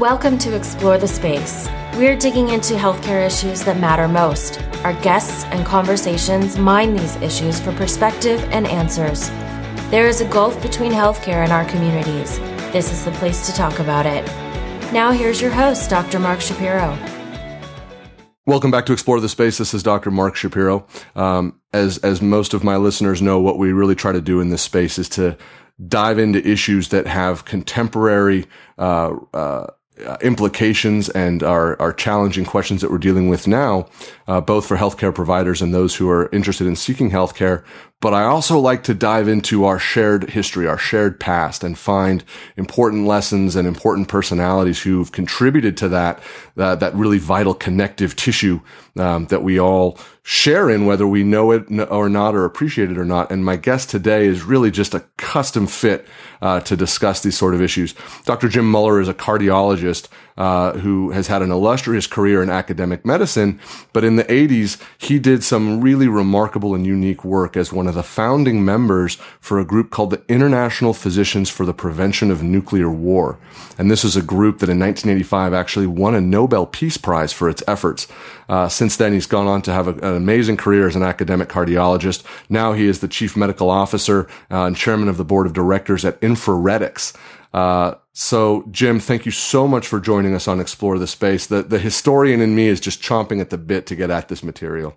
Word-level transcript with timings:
Welcome 0.00 0.38
to 0.38 0.56
Explore 0.56 0.96
the 0.96 1.06
Space. 1.06 1.68
We're 1.94 2.16
digging 2.16 2.48
into 2.48 2.72
healthcare 2.72 3.26
issues 3.26 3.62
that 3.64 3.78
matter 3.78 4.08
most. 4.08 4.58
Our 4.82 4.94
guests 5.02 5.44
and 5.44 5.66
conversations 5.66 6.56
mine 6.56 6.94
these 6.94 7.16
issues 7.16 7.60
for 7.60 7.70
perspective 7.72 8.40
and 8.44 8.66
answers. 8.66 9.28
There 9.90 10.08
is 10.08 10.22
a 10.22 10.24
gulf 10.24 10.62
between 10.62 10.90
healthcare 10.90 11.44
and 11.44 11.52
our 11.52 11.66
communities. 11.66 12.38
This 12.72 12.90
is 12.90 13.04
the 13.04 13.10
place 13.10 13.44
to 13.44 13.52
talk 13.52 13.78
about 13.78 14.06
it. 14.06 14.24
Now, 14.90 15.12
here's 15.12 15.38
your 15.38 15.50
host, 15.50 15.90
Dr. 15.90 16.18
Mark 16.18 16.40
Shapiro. 16.40 16.96
Welcome 18.46 18.70
back 18.70 18.86
to 18.86 18.94
Explore 18.94 19.20
the 19.20 19.28
Space. 19.28 19.58
This 19.58 19.74
is 19.74 19.82
Dr. 19.82 20.10
Mark 20.10 20.34
Shapiro. 20.34 20.86
Um, 21.14 21.60
as 21.74 21.98
as 21.98 22.22
most 22.22 22.54
of 22.54 22.64
my 22.64 22.78
listeners 22.78 23.20
know, 23.20 23.38
what 23.38 23.58
we 23.58 23.74
really 23.74 23.96
try 23.96 24.12
to 24.12 24.22
do 24.22 24.40
in 24.40 24.48
this 24.48 24.62
space 24.62 24.98
is 24.98 25.10
to 25.10 25.36
dive 25.88 26.18
into 26.18 26.46
issues 26.46 26.88
that 26.88 27.06
have 27.06 27.44
contemporary 27.44 28.46
uh, 28.78 29.14
uh, 29.34 29.66
implications 30.20 31.08
and 31.10 31.42
are, 31.42 31.80
are 31.80 31.92
challenging 31.92 32.44
questions 32.44 32.80
that 32.80 32.90
we're 32.90 32.98
dealing 32.98 33.28
with 33.28 33.46
now, 33.46 33.86
uh, 34.28 34.40
both 34.40 34.66
for 34.66 34.76
healthcare 34.76 35.14
providers 35.14 35.62
and 35.62 35.74
those 35.74 35.94
who 35.94 36.08
are 36.08 36.28
interested 36.32 36.66
in 36.66 36.76
seeking 36.76 37.10
healthcare, 37.10 37.64
but 38.00 38.14
I 38.14 38.24
also 38.24 38.58
like 38.58 38.82
to 38.84 38.94
dive 38.94 39.28
into 39.28 39.66
our 39.66 39.78
shared 39.78 40.30
history, 40.30 40.66
our 40.66 40.78
shared 40.78 41.20
past 41.20 41.62
and 41.62 41.78
find 41.78 42.24
important 42.56 43.06
lessons 43.06 43.56
and 43.56 43.68
important 43.68 44.08
personalities 44.08 44.82
who've 44.82 45.12
contributed 45.12 45.76
to 45.78 45.88
that, 45.90 46.22
uh, 46.56 46.76
that 46.76 46.94
really 46.94 47.18
vital 47.18 47.52
connective 47.52 48.16
tissue, 48.16 48.60
um, 48.98 49.26
that 49.26 49.42
we 49.42 49.60
all 49.60 49.98
share 50.22 50.70
in, 50.70 50.86
whether 50.86 51.06
we 51.06 51.22
know 51.22 51.50
it 51.50 51.64
or 51.90 52.08
not 52.08 52.34
or 52.34 52.46
appreciate 52.46 52.90
it 52.90 52.96
or 52.96 53.04
not. 53.04 53.30
And 53.30 53.44
my 53.44 53.56
guest 53.56 53.90
today 53.90 54.26
is 54.26 54.42
really 54.42 54.70
just 54.70 54.94
a 54.94 55.04
custom 55.18 55.66
fit, 55.66 56.06
uh, 56.40 56.60
to 56.60 56.76
discuss 56.76 57.22
these 57.22 57.36
sort 57.36 57.54
of 57.54 57.60
issues. 57.60 57.94
Dr. 58.24 58.48
Jim 58.48 58.70
Muller 58.70 59.00
is 59.00 59.08
a 59.08 59.14
cardiologist, 59.14 60.08
uh, 60.40 60.72
who 60.78 61.10
has 61.10 61.26
had 61.26 61.42
an 61.42 61.50
illustrious 61.50 62.06
career 62.06 62.42
in 62.42 62.48
academic 62.48 63.04
medicine, 63.04 63.60
but 63.92 64.04
in 64.04 64.16
the 64.16 64.24
80s, 64.24 64.80
he 64.96 65.18
did 65.18 65.44
some 65.44 65.82
really 65.82 66.08
remarkable 66.08 66.74
and 66.74 66.86
unique 66.86 67.26
work 67.26 67.58
as 67.58 67.74
one 67.74 67.86
of 67.86 67.94
the 67.94 68.02
founding 68.02 68.64
members 68.64 69.16
for 69.38 69.60
a 69.60 69.66
group 69.66 69.90
called 69.90 70.08
the 70.08 70.22
International 70.28 70.94
Physicians 70.94 71.50
for 71.50 71.66
the 71.66 71.74
Prevention 71.74 72.30
of 72.30 72.42
Nuclear 72.42 72.90
War. 72.90 73.38
And 73.76 73.90
this 73.90 74.02
is 74.02 74.16
a 74.16 74.22
group 74.22 74.60
that 74.60 74.70
in 74.70 74.78
1985 74.78 75.52
actually 75.52 75.86
won 75.86 76.14
a 76.14 76.22
Nobel 76.22 76.64
Peace 76.64 76.96
Prize 76.96 77.34
for 77.34 77.50
its 77.50 77.62
efforts. 77.68 78.08
Uh, 78.48 78.66
since 78.66 78.96
then, 78.96 79.12
he's 79.12 79.26
gone 79.26 79.46
on 79.46 79.60
to 79.60 79.72
have 79.74 79.88
a, 79.88 79.92
an 79.92 80.16
amazing 80.16 80.56
career 80.56 80.88
as 80.88 80.96
an 80.96 81.02
academic 81.02 81.50
cardiologist. 81.50 82.24
Now 82.48 82.72
he 82.72 82.86
is 82.86 83.00
the 83.00 83.08
chief 83.08 83.36
medical 83.36 83.68
officer 83.68 84.26
uh, 84.50 84.64
and 84.64 84.74
chairman 84.74 85.10
of 85.10 85.18
the 85.18 85.24
board 85.24 85.46
of 85.46 85.52
directors 85.52 86.02
at 86.02 86.18
Infraredx. 86.22 87.14
Uh, 87.52 87.94
so, 88.12 88.64
Jim, 88.70 89.00
thank 89.00 89.24
you 89.26 89.32
so 89.32 89.66
much 89.66 89.86
for 89.86 90.00
joining 90.00 90.34
us 90.34 90.46
on 90.46 90.60
Explore 90.60 90.98
the 90.98 91.06
Space. 91.06 91.46
The, 91.46 91.62
the 91.62 91.78
historian 91.78 92.40
in 92.40 92.54
me 92.54 92.68
is 92.68 92.80
just 92.80 93.02
chomping 93.02 93.40
at 93.40 93.50
the 93.50 93.58
bit 93.58 93.86
to 93.86 93.96
get 93.96 94.10
at 94.10 94.28
this 94.28 94.42
material. 94.42 94.96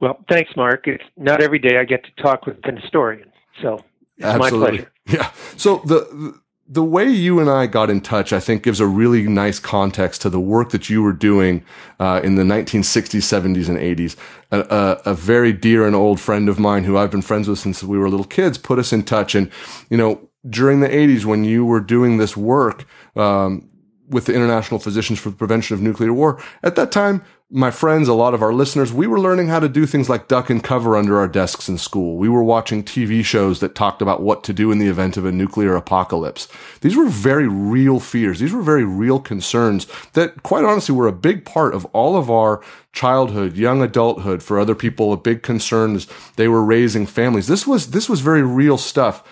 Well, 0.00 0.18
thanks, 0.28 0.50
Mark. 0.56 0.86
It's 0.86 1.04
not 1.16 1.42
every 1.42 1.58
day 1.58 1.78
I 1.78 1.84
get 1.84 2.04
to 2.04 2.22
talk 2.22 2.46
with 2.46 2.56
an 2.64 2.76
historian, 2.76 3.30
so 3.60 3.78
it's 4.16 4.26
Absolutely. 4.26 4.60
my 4.60 4.68
pleasure. 4.68 4.92
Yeah. 5.06 5.32
So 5.56 5.78
the 5.84 6.38
the 6.68 6.84
way 6.84 7.10
you 7.10 7.40
and 7.40 7.50
I 7.50 7.66
got 7.66 7.90
in 7.90 8.00
touch, 8.00 8.32
I 8.32 8.38
think, 8.38 8.62
gives 8.62 8.78
a 8.78 8.86
really 8.86 9.26
nice 9.26 9.58
context 9.58 10.22
to 10.22 10.30
the 10.30 10.38
work 10.38 10.70
that 10.70 10.88
you 10.88 11.02
were 11.02 11.12
doing 11.12 11.64
uh, 11.98 12.20
in 12.22 12.36
the 12.36 12.44
1960s, 12.44 13.18
70s, 13.18 13.68
and 13.68 13.76
80s. 13.76 14.14
A, 14.52 14.60
a, 14.60 15.10
a, 15.10 15.14
very 15.14 15.52
dear 15.52 15.84
and 15.84 15.96
old 15.96 16.20
friend 16.20 16.48
of 16.48 16.60
mine, 16.60 16.84
who 16.84 16.96
I've 16.96 17.10
been 17.10 17.22
friends 17.22 17.48
with 17.48 17.58
since 17.58 17.82
we 17.82 17.98
were 17.98 18.08
little 18.08 18.24
kids, 18.24 18.56
put 18.56 18.78
us 18.78 18.92
in 18.92 19.02
touch. 19.02 19.34
And 19.34 19.50
you 19.90 19.96
know, 19.96 20.29
during 20.48 20.80
the 20.80 20.88
80s 20.88 21.24
when 21.24 21.44
you 21.44 21.64
were 21.64 21.80
doing 21.80 22.16
this 22.16 22.36
work 22.36 22.86
um, 23.16 23.68
with 24.08 24.26
the 24.26 24.34
International 24.34 24.80
Physicians 24.80 25.18
for 25.18 25.30
the 25.30 25.36
Prevention 25.36 25.74
of 25.74 25.82
Nuclear 25.82 26.12
War. 26.12 26.42
At 26.62 26.76
that 26.76 26.90
time, 26.90 27.22
my 27.52 27.72
friends, 27.72 28.06
a 28.06 28.14
lot 28.14 28.32
of 28.32 28.42
our 28.42 28.52
listeners, 28.52 28.92
we 28.92 29.08
were 29.08 29.18
learning 29.18 29.48
how 29.48 29.58
to 29.58 29.68
do 29.68 29.84
things 29.84 30.08
like 30.08 30.28
duck 30.28 30.50
and 30.50 30.62
cover 30.62 30.96
under 30.96 31.18
our 31.18 31.26
desks 31.26 31.68
in 31.68 31.78
school. 31.78 32.16
We 32.16 32.28
were 32.28 32.44
watching 32.44 32.84
TV 32.84 33.24
shows 33.24 33.58
that 33.58 33.74
talked 33.74 34.00
about 34.00 34.22
what 34.22 34.44
to 34.44 34.52
do 34.52 34.70
in 34.70 34.78
the 34.78 34.86
event 34.86 35.16
of 35.16 35.24
a 35.24 35.32
nuclear 35.32 35.74
apocalypse. 35.74 36.46
These 36.80 36.96
were 36.96 37.08
very 37.08 37.48
real 37.48 37.98
fears. 37.98 38.38
These 38.38 38.52
were 38.52 38.62
very 38.62 38.84
real 38.84 39.18
concerns 39.18 39.88
that, 40.12 40.44
quite 40.44 40.64
honestly, 40.64 40.94
were 40.94 41.08
a 41.08 41.12
big 41.12 41.44
part 41.44 41.74
of 41.74 41.84
all 41.86 42.16
of 42.16 42.30
our 42.30 42.62
childhood, 42.92 43.56
young 43.56 43.82
adulthood. 43.82 44.44
For 44.44 44.60
other 44.60 44.76
people, 44.76 45.12
a 45.12 45.16
big 45.16 45.42
concern 45.42 45.96
is 45.96 46.06
they 46.36 46.46
were 46.46 46.64
raising 46.64 47.04
families. 47.04 47.48
This 47.48 47.66
was, 47.66 47.90
this 47.90 48.08
was 48.08 48.20
very 48.20 48.42
real 48.42 48.78
stuff 48.78 49.24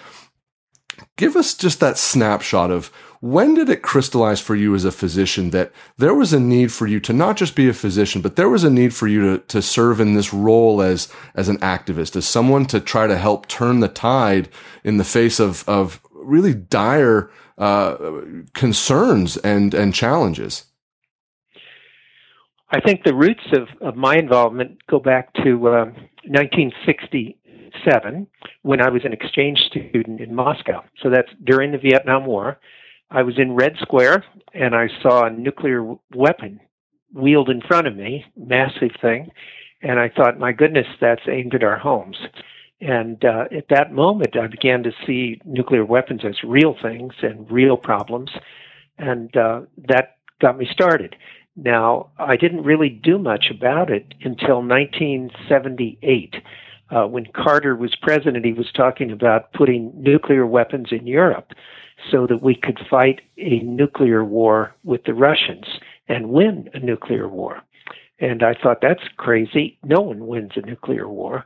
give 1.17 1.37
us 1.37 1.55
just 1.55 1.81
that 1.81 1.99
snapshot 1.99 2.71
of 2.71 2.91
when 3.21 3.55
did 3.55 3.69
it 3.69 3.83
crystallize 3.83 4.41
for 4.41 4.55
you 4.55 4.75
as 4.75 4.85
a 4.85 4.93
physician 4.93 5.51
that 5.51 5.73
there 5.97 6.15
was 6.15 6.33
a 6.33 6.39
need 6.39 6.71
for 6.71 6.87
you 6.87 7.01
to 7.01 7.13
not 7.13 7.37
just 7.37 7.57
be 7.57 7.69
a 7.69 7.73
physician, 7.73 8.23
but 8.23 8.37
there 8.37 8.49
was 8.49 8.63
a 8.63 8.71
need 8.71 8.95
for 8.95 9.09
you 9.09 9.39
to, 9.39 9.45
to 9.47 9.61
serve 9.61 10.01
in 10.01 10.15
this 10.15 10.33
role 10.33 10.81
as, 10.81 11.13
as 11.35 11.49
an 11.49 11.59
activist, 11.59 12.15
as 12.15 12.27
someone 12.27 12.65
to 12.67 12.79
try 12.79 13.07
to 13.07 13.19
help 13.19 13.49
turn 13.49 13.81
the 13.81 13.89
tide 13.89 14.49
in 14.85 14.99
the 14.99 15.05
face 15.05 15.41
of, 15.41 15.69
of 15.69 16.01
really 16.13 16.55
dire, 16.55 17.31
uh, 17.59 17.97
concerns 18.55 19.37
and, 19.39 19.75
and 19.75 19.95
challenges? 19.95 20.67
I 22.71 22.81
think 22.81 23.03
the 23.03 23.15
roots 23.15 23.47
of, 23.53 23.69
of 23.81 23.97
my 23.97 24.17
involvement 24.17 24.87
go 24.89 25.01
back 25.01 25.33
to 25.43 25.69
um, 25.69 25.95
1960 26.25 27.37
seven 27.89 28.27
when 28.63 28.81
I 28.81 28.89
was 28.89 29.05
an 29.05 29.13
exchange 29.13 29.59
student 29.71 30.21
in 30.21 30.35
Moscow. 30.35 30.85
So 31.03 31.11
that's 31.11 31.31
during 31.45 31.73
the 31.73 31.79
Vietnam 31.79 32.27
War. 32.27 32.59
I 33.11 33.23
was 33.23 33.39
in 33.39 33.55
Red 33.55 33.77
Square 33.81 34.25
and 34.55 34.75
I 34.75 34.89
saw 35.03 35.25
a 35.25 35.31
nuclear 35.31 35.95
weapon 36.15 36.61
wheeled 37.13 37.49
in 37.49 37.63
front 37.63 37.87
of 37.87 37.97
me, 37.97 38.25
massive 38.37 38.91
thing, 39.01 39.31
and 39.83 39.99
I 39.99 40.09
thought, 40.09 40.39
my 40.39 40.53
goodness, 40.53 40.87
that's 41.01 41.23
aimed 41.29 41.55
at 41.55 41.63
our 41.63 41.79
homes. 41.79 42.17
And 42.81 43.25
uh, 43.25 43.45
at 43.57 43.69
that 43.71 43.93
moment, 43.93 44.37
I 44.37 44.47
began 44.47 44.83
to 44.85 44.93
see 45.07 45.41
nuclear 45.45 45.85
weapons 45.85 46.21
as 46.25 46.37
real 46.45 46.77
things 46.81 47.13
and 47.23 47.51
real 47.51 47.77
problems, 47.77 48.31
and 48.99 49.35
uh, 49.37 49.63
that 49.89 50.17
got 50.41 50.59
me 50.59 50.69
started. 50.71 51.17
Now, 51.57 52.11
I 52.19 52.37
didn't 52.37 52.63
really 52.63 52.89
do 52.89 53.19
much 53.19 53.47
about 53.51 53.91
it 53.91 54.15
until 54.23 54.63
1978 54.63 56.37
uh, 56.91 57.07
when 57.07 57.27
Carter 57.27 57.77
was 57.77 57.95
president, 58.01 58.45
he 58.45 58.53
was 58.53 58.71
talking 58.73 59.11
about 59.11 59.53
putting 59.53 59.93
nuclear 59.95 60.47
weapons 60.47 60.89
in 60.91 61.07
Europe 61.07 61.53
so 62.11 62.27
that 62.27 62.43
we 62.43 62.55
could 62.55 62.79
fight 62.89 63.21
a 63.37 63.59
nuclear 63.61 64.25
war 64.25 64.75
with 64.85 65.05
the 65.05 65.15
Russians 65.15 65.67
and 66.09 66.31
win 66.31 66.71
a 66.75 66.79
nuclear 66.79 67.29
war. 67.29 67.63
And 68.21 68.43
I 68.43 68.55
thought 68.55 68.79
that's 68.81 69.03
crazy. 69.17 69.79
No 69.85 70.01
one 70.01 70.27
wins 70.27 70.53
a 70.57 70.61
nuclear 70.61 71.09
war. 71.09 71.45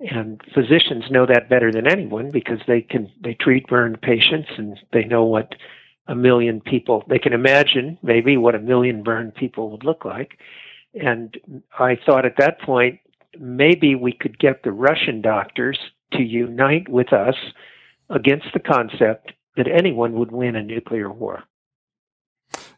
And 0.00 0.40
physicians 0.54 1.04
know 1.10 1.26
that 1.26 1.48
better 1.48 1.70
than 1.70 1.86
anyone 1.86 2.30
because 2.30 2.58
they 2.66 2.82
can 2.82 3.10
they 3.22 3.34
treat 3.34 3.66
burned 3.68 4.02
patients 4.02 4.48
and 4.56 4.78
they 4.92 5.04
know 5.04 5.24
what 5.24 5.54
a 6.08 6.14
million 6.14 6.60
people 6.60 7.04
they 7.08 7.18
can 7.18 7.32
imagine 7.32 7.96
maybe 8.02 8.36
what 8.36 8.54
a 8.54 8.58
million 8.58 9.02
burned 9.02 9.34
people 9.34 9.70
would 9.70 9.84
look 9.84 10.04
like. 10.04 10.38
And 10.94 11.38
I 11.78 11.96
thought 12.04 12.26
at 12.26 12.36
that 12.38 12.60
point 12.60 13.00
maybe 13.38 13.94
we 13.94 14.12
could 14.12 14.38
get 14.38 14.62
the 14.62 14.72
Russian 14.72 15.20
doctors 15.20 15.78
to 16.12 16.22
unite 16.22 16.88
with 16.88 17.12
us 17.12 17.36
against 18.10 18.46
the 18.52 18.60
concept 18.60 19.32
that 19.56 19.68
anyone 19.68 20.14
would 20.14 20.32
win 20.32 20.56
a 20.56 20.62
nuclear 20.62 21.10
war. 21.10 21.44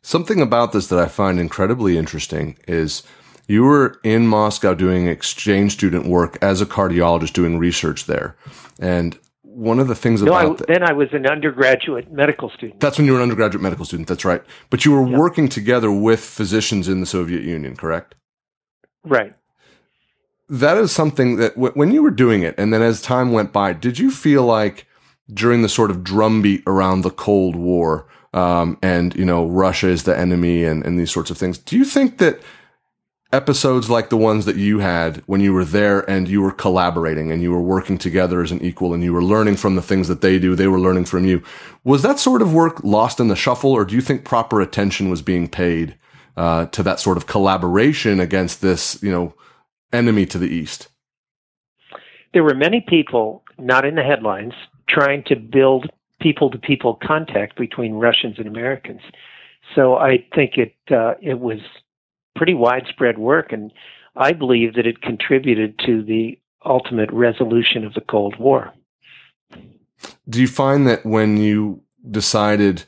Something 0.03 0.41
about 0.41 0.73
this 0.73 0.87
that 0.89 0.99
I 0.99 1.07
find 1.07 1.41
incredibly 1.41 1.99
interesting 1.99 2.57
is 2.69 3.03
you 3.49 3.65
were 3.65 4.01
in 4.05 4.27
Moscow 4.27 4.75
doing 4.75 5.09
exchange 5.09 5.73
student 5.73 6.07
work 6.07 6.39
as 6.43 6.61
a 6.61 6.67
cardiologist 6.67 7.33
doing 7.33 7.59
research 7.59 8.07
there. 8.07 8.37
And 8.79 9.19
one 9.43 9.81
of 9.81 9.89
the 9.89 9.95
things 9.95 10.23
no, 10.23 10.33
about 10.33 10.63
I, 10.63 10.75
then 10.75 10.83
I 10.83 10.93
was 10.93 11.09
an 11.13 11.27
undergraduate 11.27 12.13
medical 12.13 12.51
student. 12.51 12.81
That's 12.81 12.99
when 12.99 13.07
you 13.07 13.13
were 13.13 13.19
an 13.19 13.23
undergraduate 13.23 13.63
medical 13.63 13.85
student. 13.85 14.09
That's 14.09 14.25
right. 14.25 14.43
But 14.71 14.85
you 14.85 14.93
were 14.93 15.07
yeah. 15.07 15.19
working 15.19 15.49
together 15.49 15.91
with 15.91 16.21
physicians 16.21 16.89
in 16.89 17.01
the 17.01 17.07
Soviet 17.07 17.43
Union, 17.43 17.75
correct? 17.75 18.15
Right 19.05 19.35
that 20.49 20.77
is 20.79 20.93
something 20.93 21.37
that 21.37 21.55
w- 21.55 21.73
when 21.75 21.93
you 21.93 22.03
were 22.03 22.11
doing 22.11 22.43
it 22.43 22.55
and 22.59 22.73
then 22.73 22.83
as 22.83 23.01
time 23.03 23.33
went 23.33 23.53
by, 23.53 23.73
did 23.73 23.99
you 23.99 24.11
feel 24.11 24.45
like 24.45 24.87
during 25.33 25.63
the 25.63 25.69
sort 25.69 25.91
of 25.91 26.05
drumbeat 26.05 26.63
around 26.67 27.03
the 27.03 27.11
Cold 27.11 27.57
War, 27.57 28.07
um, 28.33 28.79
and, 28.83 29.15
you 29.17 29.25
know, 29.25 29.47
Russia 29.47 29.89
is 29.89 30.05
the 30.05 30.17
enemy 30.17 30.65
and, 30.65 30.85
and 30.85 30.99
these 30.99 31.11
sorts 31.11 31.31
of 31.31 31.39
things, 31.39 31.59
do 31.59 31.77
you 31.77 31.85
think 31.85 32.19
that 32.19 32.41
episodes 33.33 33.91
like 33.91 34.09
the 34.09 34.17
ones 34.17 34.45
that 34.45 34.57
you 34.57 34.79
had 34.79 35.17
when 35.27 35.41
you 35.41 35.53
were 35.53 35.65
there 35.65 36.09
and 36.09 36.29
you 36.29 36.41
were 36.41 36.53
collaborating 36.53 37.33
and 37.33 37.43
you 37.43 37.51
were 37.51 37.61
working 37.61 37.99
together 37.99 38.41
as 38.41 38.53
an 38.53 38.63
equal 38.63 38.95
and 38.95 39.03
you 39.03 39.13
were 39.13 39.23
learning 39.23 39.57
from 39.57 39.75
the 39.75 39.83
things 39.83 40.07
that 40.07 40.21
they 40.21 40.39
do, 40.39 40.55
they 40.55 40.69
were 40.69 40.79
learning 40.79 41.05
from 41.05 41.25
you. 41.25 41.43
Was 41.83 42.03
that 42.03 42.21
sort 42.21 42.41
of 42.41 42.55
work 42.55 42.85
lost 42.85 43.19
in 43.19 43.29
the 43.29 43.37
shuffle 43.37 43.73
or 43.73 43.85
do 43.85 43.95
you 43.95 44.01
think 44.01 44.25
proper 44.25 44.61
attention 44.61 45.11
was 45.11 45.23
being 45.23 45.49
paid 45.49 45.97
uh, 46.37 46.67
to 46.67 46.83
that 46.83 47.01
sort 47.01 47.17
of 47.17 47.27
collaboration 47.27 48.21
against 48.21 48.61
this, 48.61 49.03
you 49.03 49.11
know, 49.11 49.35
enemy 49.93 50.27
to 50.27 50.39
the 50.39 50.49
east? 50.49 50.89
There 52.33 52.45
were 52.45 52.55
many 52.55 52.85
people, 52.87 53.43
not 53.59 53.85
in 53.85 53.95
the 53.95 54.03
headlines, 54.03 54.53
trying 54.89 55.25
to 55.25 55.37
build 55.37 55.91
people 56.21 56.51
to 56.51 56.59
people 56.59 56.99
contact 57.03 57.57
between 57.57 57.95
Russians 57.95 58.37
and 58.39 58.47
Americans. 58.47 59.01
So 59.75 59.97
I 59.97 60.25
think 60.35 60.57
it 60.57 60.75
uh, 60.91 61.15
it 61.21 61.41
was 61.41 61.59
pretty 62.37 62.55
widespread 62.55 63.19
work, 63.19 63.53
and 63.53 63.73
I 64.15 64.33
believe 64.33 64.75
that 64.75 64.87
it 64.87 65.03
contributed 65.03 65.79
to 65.87 66.03
the 66.03 66.39
ultimate 66.65 67.11
resolution 67.13 67.85
of 67.85 67.95
the 67.95 68.01
Cold 68.01 68.39
War. 68.39 68.73
Do 70.29 70.41
you 70.41 70.49
find 70.49 70.87
that 70.87 71.07
when 71.07 71.37
you 71.37 71.83
decided 72.11 72.85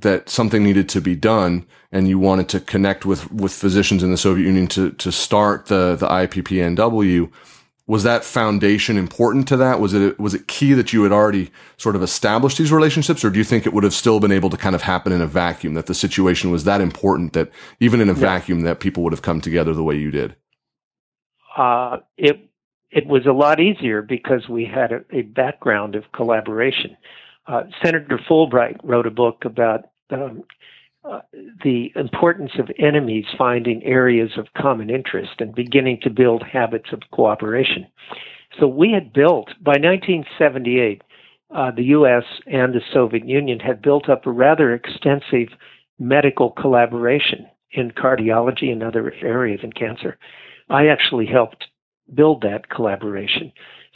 that 0.00 0.28
something 0.28 0.62
needed 0.62 0.88
to 0.90 1.00
be 1.00 1.14
done 1.14 1.66
and 1.92 2.08
you 2.08 2.18
wanted 2.18 2.48
to 2.50 2.60
connect 2.60 3.06
with, 3.06 3.30
with 3.32 3.52
physicians 3.52 4.02
in 4.02 4.10
the 4.10 4.16
Soviet 4.16 4.44
Union 4.44 4.66
to, 4.68 4.90
to 4.92 5.10
start 5.10 5.66
the, 5.66 5.96
the 5.96 6.06
IPPNW, 6.06 7.30
was 7.86 8.02
that 8.02 8.24
foundation 8.24 8.98
important 8.98 9.46
to 9.48 9.56
that? 9.58 9.80
Was 9.80 9.94
it, 9.94 10.18
was 10.18 10.34
it 10.34 10.48
key 10.48 10.72
that 10.72 10.92
you 10.92 11.04
had 11.04 11.12
already 11.12 11.50
sort 11.76 11.94
of 11.94 12.02
established 12.02 12.58
these 12.58 12.72
relationships 12.72 13.24
or 13.24 13.30
do 13.30 13.38
you 13.38 13.44
think 13.44 13.64
it 13.64 13.72
would 13.72 13.84
have 13.84 13.94
still 13.94 14.18
been 14.18 14.32
able 14.32 14.50
to 14.50 14.56
kind 14.56 14.74
of 14.74 14.82
happen 14.82 15.12
in 15.12 15.20
a 15.20 15.26
vacuum 15.26 15.74
that 15.74 15.86
the 15.86 15.94
situation 15.94 16.50
was 16.50 16.64
that 16.64 16.80
important 16.80 17.32
that 17.32 17.50
even 17.78 18.00
in 18.00 18.08
a 18.08 18.14
vacuum 18.14 18.62
that 18.62 18.80
people 18.80 19.02
would 19.04 19.12
have 19.12 19.22
come 19.22 19.40
together 19.40 19.72
the 19.72 19.84
way 19.84 19.96
you 19.96 20.10
did? 20.10 20.34
Uh, 21.56 21.98
it, 22.18 22.50
it 22.90 23.06
was 23.06 23.24
a 23.24 23.32
lot 23.32 23.60
easier 23.60 24.02
because 24.02 24.48
we 24.48 24.64
had 24.64 24.92
a, 24.92 25.04
a 25.12 25.22
background 25.22 25.94
of 25.94 26.04
collaboration. 26.12 26.96
Uh, 27.46 27.62
Senator 27.82 28.18
Fulbright 28.28 28.78
wrote 28.82 29.06
a 29.06 29.10
book 29.10 29.44
about 29.44 29.84
um, 30.10 30.42
uh, 31.04 31.20
the 31.62 31.92
importance 31.94 32.52
of 32.58 32.68
enemies 32.78 33.24
finding 33.38 33.82
areas 33.84 34.32
of 34.36 34.52
common 34.60 34.90
interest 34.90 35.34
and 35.38 35.54
beginning 35.54 36.00
to 36.02 36.10
build 36.10 36.42
habits 36.42 36.88
of 36.92 37.00
cooperation. 37.12 37.86
So 38.58 38.66
we 38.66 38.90
had 38.92 39.12
built, 39.12 39.48
by 39.62 39.72
1978, 39.72 41.02
uh, 41.54 41.70
the 41.70 41.84
U.S. 41.84 42.24
and 42.46 42.74
the 42.74 42.80
Soviet 42.92 43.26
Union 43.28 43.60
had 43.60 43.82
built 43.82 44.08
up 44.08 44.26
a 44.26 44.32
rather 44.32 44.74
extensive 44.74 45.48
medical 45.98 46.50
collaboration 46.50 47.46
in 47.70 47.92
cardiology 47.92 48.72
and 48.72 48.82
other 48.82 49.12
areas 49.22 49.60
in 49.62 49.72
cancer. 49.72 50.18
I 50.68 50.88
actually 50.88 51.26
helped 51.26 51.66
build 52.12 52.42
that 52.42 52.68
collaboration. 52.68 53.52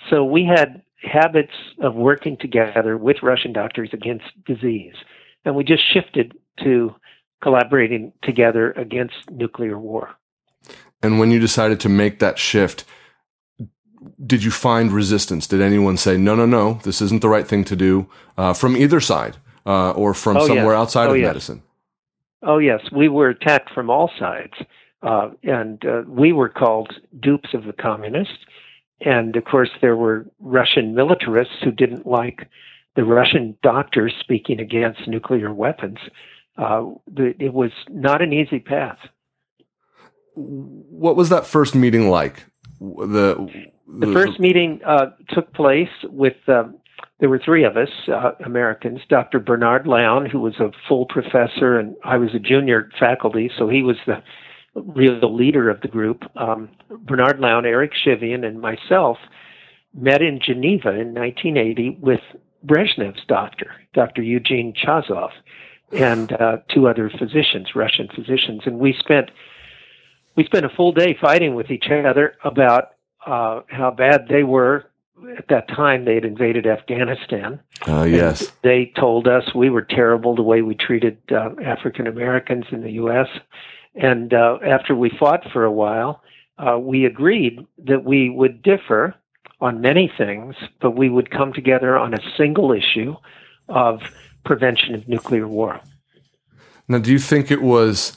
So 0.08 0.24
we 0.24 0.44
had 0.44 0.82
habits 1.02 1.52
of 1.82 1.94
working 1.94 2.36
together 2.36 2.96
with 2.96 3.16
Russian 3.22 3.52
doctors 3.52 3.90
against 3.92 4.26
disease. 4.44 4.94
And 5.44 5.54
we 5.54 5.64
just 5.64 5.82
shifted 5.92 6.36
to 6.62 6.94
collaborating 7.42 8.12
together 8.22 8.72
against 8.72 9.30
nuclear 9.30 9.78
war. 9.78 10.10
And 11.02 11.18
when 11.18 11.30
you 11.30 11.40
decided 11.40 11.80
to 11.80 11.88
make 11.88 12.18
that 12.18 12.38
shift, 12.38 12.84
did 14.24 14.44
you 14.44 14.50
find 14.50 14.92
resistance? 14.92 15.46
Did 15.46 15.62
anyone 15.62 15.96
say, 15.96 16.16
no, 16.16 16.34
no, 16.34 16.46
no, 16.46 16.74
this 16.84 17.00
isn't 17.00 17.22
the 17.22 17.28
right 17.28 17.46
thing 17.46 17.64
to 17.64 17.76
do 17.76 18.06
uh, 18.36 18.52
from 18.52 18.76
either 18.76 19.00
side 19.00 19.36
uh, 19.64 19.92
or 19.92 20.12
from 20.12 20.36
oh, 20.36 20.46
somewhere 20.46 20.74
yes. 20.74 20.80
outside 20.80 21.08
oh, 21.08 21.12
of 21.12 21.18
yes. 21.18 21.26
medicine? 21.26 21.62
Oh, 22.42 22.58
yes. 22.58 22.80
We 22.94 23.08
were 23.08 23.28
attacked 23.28 23.70
from 23.74 23.90
all 23.90 24.10
sides. 24.18 24.54
Uh, 25.02 25.30
and 25.42 25.82
uh, 25.86 26.02
we 26.06 26.32
were 26.32 26.48
called 26.50 26.92
dupes 27.20 27.54
of 27.54 27.64
the 27.64 27.72
communists. 27.72 28.38
And 29.00 29.36
of 29.36 29.44
course, 29.44 29.70
there 29.80 29.96
were 29.96 30.26
Russian 30.40 30.94
militarists 30.94 31.54
who 31.62 31.70
didn't 31.70 32.06
like 32.06 32.48
the 32.96 33.04
Russian 33.04 33.56
doctors 33.62 34.12
speaking 34.20 34.60
against 34.60 35.06
nuclear 35.06 35.52
weapons. 35.52 35.98
Uh, 36.58 36.90
it 37.16 37.54
was 37.54 37.70
not 37.88 38.20
an 38.20 38.32
easy 38.32 38.58
path. 38.58 38.98
What 40.34 41.16
was 41.16 41.28
that 41.30 41.46
first 41.46 41.74
meeting 41.74 42.10
like? 42.10 42.44
The 42.80 43.48
the, 43.86 44.06
the 44.06 44.12
first 44.12 44.38
meeting 44.38 44.80
uh, 44.86 45.06
took 45.30 45.52
place 45.52 45.88
with 46.04 46.36
um, 46.48 46.76
there 47.20 47.28
were 47.28 47.40
three 47.44 47.64
of 47.64 47.76
us 47.76 47.88
uh, 48.08 48.32
Americans. 48.44 49.00
Dr. 49.08 49.38
Bernard 49.38 49.86
Lown, 49.86 50.26
who 50.26 50.40
was 50.40 50.58
a 50.58 50.70
full 50.88 51.06
professor, 51.06 51.78
and 51.78 51.94
I 52.04 52.16
was 52.16 52.34
a 52.34 52.38
junior 52.38 52.90
faculty, 52.98 53.50
so 53.56 53.68
he 53.68 53.82
was 53.82 53.96
the 54.06 54.22
real 54.74 55.34
leader 55.34 55.68
of 55.68 55.80
the 55.80 55.88
group, 55.88 56.22
um, 56.36 56.68
Bernard 56.90 57.40
Lown, 57.40 57.66
Eric 57.66 57.92
Chivian, 58.04 58.44
and 58.44 58.60
myself 58.60 59.18
met 59.94 60.22
in 60.22 60.40
Geneva 60.40 60.90
in 60.90 61.14
1980 61.14 61.98
with 62.00 62.20
Brezhnev's 62.64 63.24
doctor, 63.26 63.72
Dr. 63.94 64.22
Eugene 64.22 64.72
Chazov, 64.72 65.30
and 65.92 66.32
uh, 66.32 66.58
two 66.72 66.86
other 66.86 67.10
physicians, 67.10 67.74
Russian 67.74 68.08
physicians, 68.14 68.62
and 68.64 68.78
we 68.78 68.94
spent 68.98 69.30
we 70.36 70.44
spent 70.44 70.64
a 70.64 70.68
full 70.68 70.92
day 70.92 71.16
fighting 71.20 71.54
with 71.54 71.70
each 71.70 71.86
other 71.90 72.36
about 72.44 72.90
uh, 73.26 73.62
how 73.68 73.90
bad 73.90 74.28
they 74.28 74.44
were. 74.44 74.86
At 75.36 75.48
that 75.48 75.68
time, 75.68 76.06
they 76.06 76.14
had 76.14 76.24
invaded 76.24 76.66
Afghanistan. 76.66 77.60
Oh, 77.86 78.00
uh, 78.00 78.04
yes. 78.04 78.50
They 78.62 78.92
told 78.96 79.28
us 79.28 79.54
we 79.54 79.68
were 79.68 79.82
terrible 79.82 80.34
the 80.34 80.42
way 80.42 80.62
we 80.62 80.74
treated 80.74 81.18
uh, 81.30 81.50
African 81.62 82.06
Americans 82.06 82.64
in 82.70 82.82
the 82.82 82.92
U.S. 82.92 83.26
And 83.94 84.32
uh, 84.32 84.58
after 84.66 84.94
we 84.94 85.10
fought 85.10 85.44
for 85.52 85.64
a 85.64 85.72
while, 85.72 86.22
uh, 86.58 86.78
we 86.78 87.04
agreed 87.04 87.66
that 87.78 88.04
we 88.04 88.30
would 88.30 88.62
differ 88.62 89.14
on 89.60 89.80
many 89.80 90.10
things, 90.16 90.54
but 90.80 90.92
we 90.92 91.08
would 91.08 91.30
come 91.30 91.52
together 91.52 91.96
on 91.96 92.14
a 92.14 92.20
single 92.36 92.72
issue 92.72 93.14
of 93.68 94.00
prevention 94.44 94.94
of 94.94 95.06
nuclear 95.08 95.46
war. 95.46 95.80
Now, 96.88 96.98
do 96.98 97.12
you 97.12 97.18
think 97.18 97.50
it 97.50 97.62
was 97.62 98.16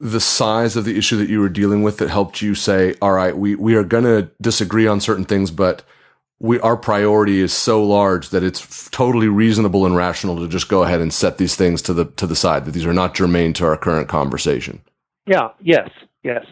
the 0.00 0.20
size 0.20 0.76
of 0.76 0.84
the 0.84 0.98
issue 0.98 1.16
that 1.16 1.28
you 1.28 1.40
were 1.40 1.48
dealing 1.48 1.82
with 1.82 1.98
that 1.98 2.10
helped 2.10 2.42
you 2.42 2.54
say, 2.54 2.94
all 3.00 3.12
right, 3.12 3.36
we, 3.36 3.54
we 3.54 3.74
are 3.74 3.84
going 3.84 4.04
to 4.04 4.30
disagree 4.40 4.86
on 4.86 5.00
certain 5.00 5.24
things, 5.24 5.50
but 5.50 5.82
we, 6.40 6.60
our 6.60 6.76
priority 6.76 7.40
is 7.40 7.52
so 7.52 7.82
large 7.82 8.28
that 8.30 8.42
it's 8.42 8.60
f- 8.60 8.90
totally 8.90 9.28
reasonable 9.28 9.86
and 9.86 9.96
rational 9.96 10.36
to 10.38 10.48
just 10.48 10.68
go 10.68 10.82
ahead 10.82 11.00
and 11.00 11.14
set 11.14 11.38
these 11.38 11.56
things 11.56 11.80
to 11.82 11.94
the, 11.94 12.04
to 12.04 12.26
the 12.26 12.36
side, 12.36 12.64
that 12.64 12.72
these 12.72 12.84
are 12.84 12.92
not 12.92 13.14
germane 13.14 13.52
to 13.54 13.64
our 13.64 13.76
current 13.76 14.08
conversation? 14.08 14.82
Yeah. 15.26 15.48
Yes. 15.60 15.90
Yes. 16.22 16.44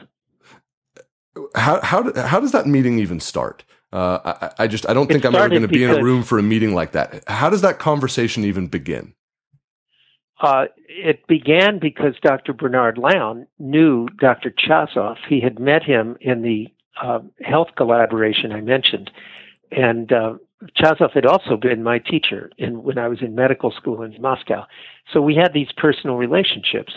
How 1.54 1.80
how 1.82 2.12
how 2.14 2.40
does 2.40 2.52
that 2.52 2.66
meeting 2.66 2.98
even 2.98 3.20
start? 3.20 3.64
Uh, 3.92 4.36
I, 4.58 4.64
I, 4.64 4.66
just 4.68 4.88
I 4.88 4.94
don't 4.94 5.06
think 5.06 5.22
I'm 5.22 5.34
ever 5.34 5.50
going 5.50 5.62
to 5.62 5.68
be 5.68 5.84
in 5.84 5.90
a 5.90 6.02
room 6.02 6.22
for 6.22 6.38
a 6.38 6.42
meeting 6.42 6.74
like 6.74 6.92
that. 6.92 7.24
How 7.26 7.50
does 7.50 7.60
that 7.60 7.78
conversation 7.78 8.42
even 8.42 8.66
begin? 8.66 9.12
Uh, 10.40 10.64
it 10.88 11.26
began 11.26 11.78
because 11.78 12.14
Dr. 12.22 12.54
Bernard 12.54 12.96
Lown 12.96 13.46
knew 13.58 14.08
Dr. 14.18 14.50
Chazov. 14.50 15.16
He 15.28 15.40
had 15.40 15.58
met 15.58 15.82
him 15.82 16.16
in 16.22 16.40
the 16.40 16.68
uh, 17.00 17.20
health 17.42 17.68
collaboration 17.76 18.50
I 18.50 18.62
mentioned, 18.62 19.10
and 19.70 20.10
uh, 20.10 20.34
Chazov 20.76 21.12
had 21.12 21.26
also 21.26 21.56
been 21.56 21.82
my 21.82 21.98
teacher 21.98 22.50
in, 22.58 22.82
when 22.82 22.98
I 22.98 23.08
was 23.08 23.20
in 23.20 23.34
medical 23.34 23.72
school 23.72 24.02
in 24.02 24.14
Moscow. 24.20 24.64
So 25.12 25.20
we 25.20 25.34
had 25.34 25.52
these 25.52 25.72
personal 25.76 26.16
relationships. 26.16 26.92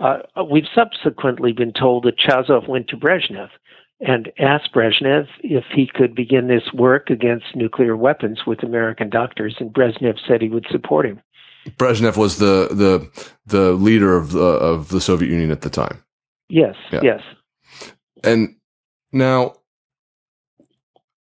Uh, 0.00 0.18
we've 0.50 0.66
subsequently 0.74 1.52
been 1.52 1.72
told 1.72 2.04
that 2.04 2.18
Chazov 2.18 2.68
went 2.68 2.88
to 2.88 2.96
Brezhnev 2.96 3.48
and 4.00 4.32
asked 4.38 4.72
Brezhnev 4.74 5.26
if 5.40 5.64
he 5.72 5.86
could 5.86 6.14
begin 6.14 6.48
this 6.48 6.72
work 6.74 7.10
against 7.10 7.54
nuclear 7.54 7.96
weapons 7.96 8.40
with 8.46 8.62
American 8.62 9.08
doctors, 9.08 9.54
and 9.60 9.72
Brezhnev 9.72 10.18
said 10.26 10.42
he 10.42 10.48
would 10.48 10.66
support 10.70 11.06
him. 11.06 11.20
Brezhnev 11.78 12.16
was 12.16 12.38
the 12.38 12.68
the 12.70 13.30
the 13.46 13.72
leader 13.72 14.16
of 14.16 14.32
the 14.32 14.40
of 14.40 14.88
the 14.88 15.00
Soviet 15.00 15.30
Union 15.30 15.50
at 15.50 15.62
the 15.62 15.70
time. 15.70 16.02
Yes, 16.48 16.74
yeah. 16.92 17.00
yes. 17.02 17.20
And 18.22 18.56
now 19.12 19.54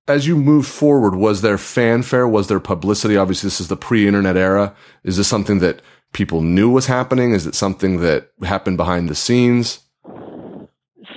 as 0.09 0.27
you 0.27 0.37
move 0.37 0.67
forward, 0.67 1.17
was 1.17 1.43
there 1.43 1.59
fanfare? 1.59 2.29
Was 2.29 2.49
there 2.49 2.61
publicity? 2.61 3.17
Obviously, 3.17 3.49
this 3.49 3.61
is 3.61 3.69
the 3.69 3.77
pre-internet 3.77 4.37
era. 4.37 4.75
Is 5.03 5.17
this 5.17 5.29
something 5.29 5.59
that 5.61 5.83
people 6.13 6.43
knew 6.43 6.71
was 6.71 6.87
happening? 6.87 7.33
Is 7.33 7.47
it 7.47 7.55
something 7.55 8.01
that 8.01 8.31
happened 8.43 8.77
behind 8.77 9.09
the 9.09 9.15
scenes? 9.15 9.81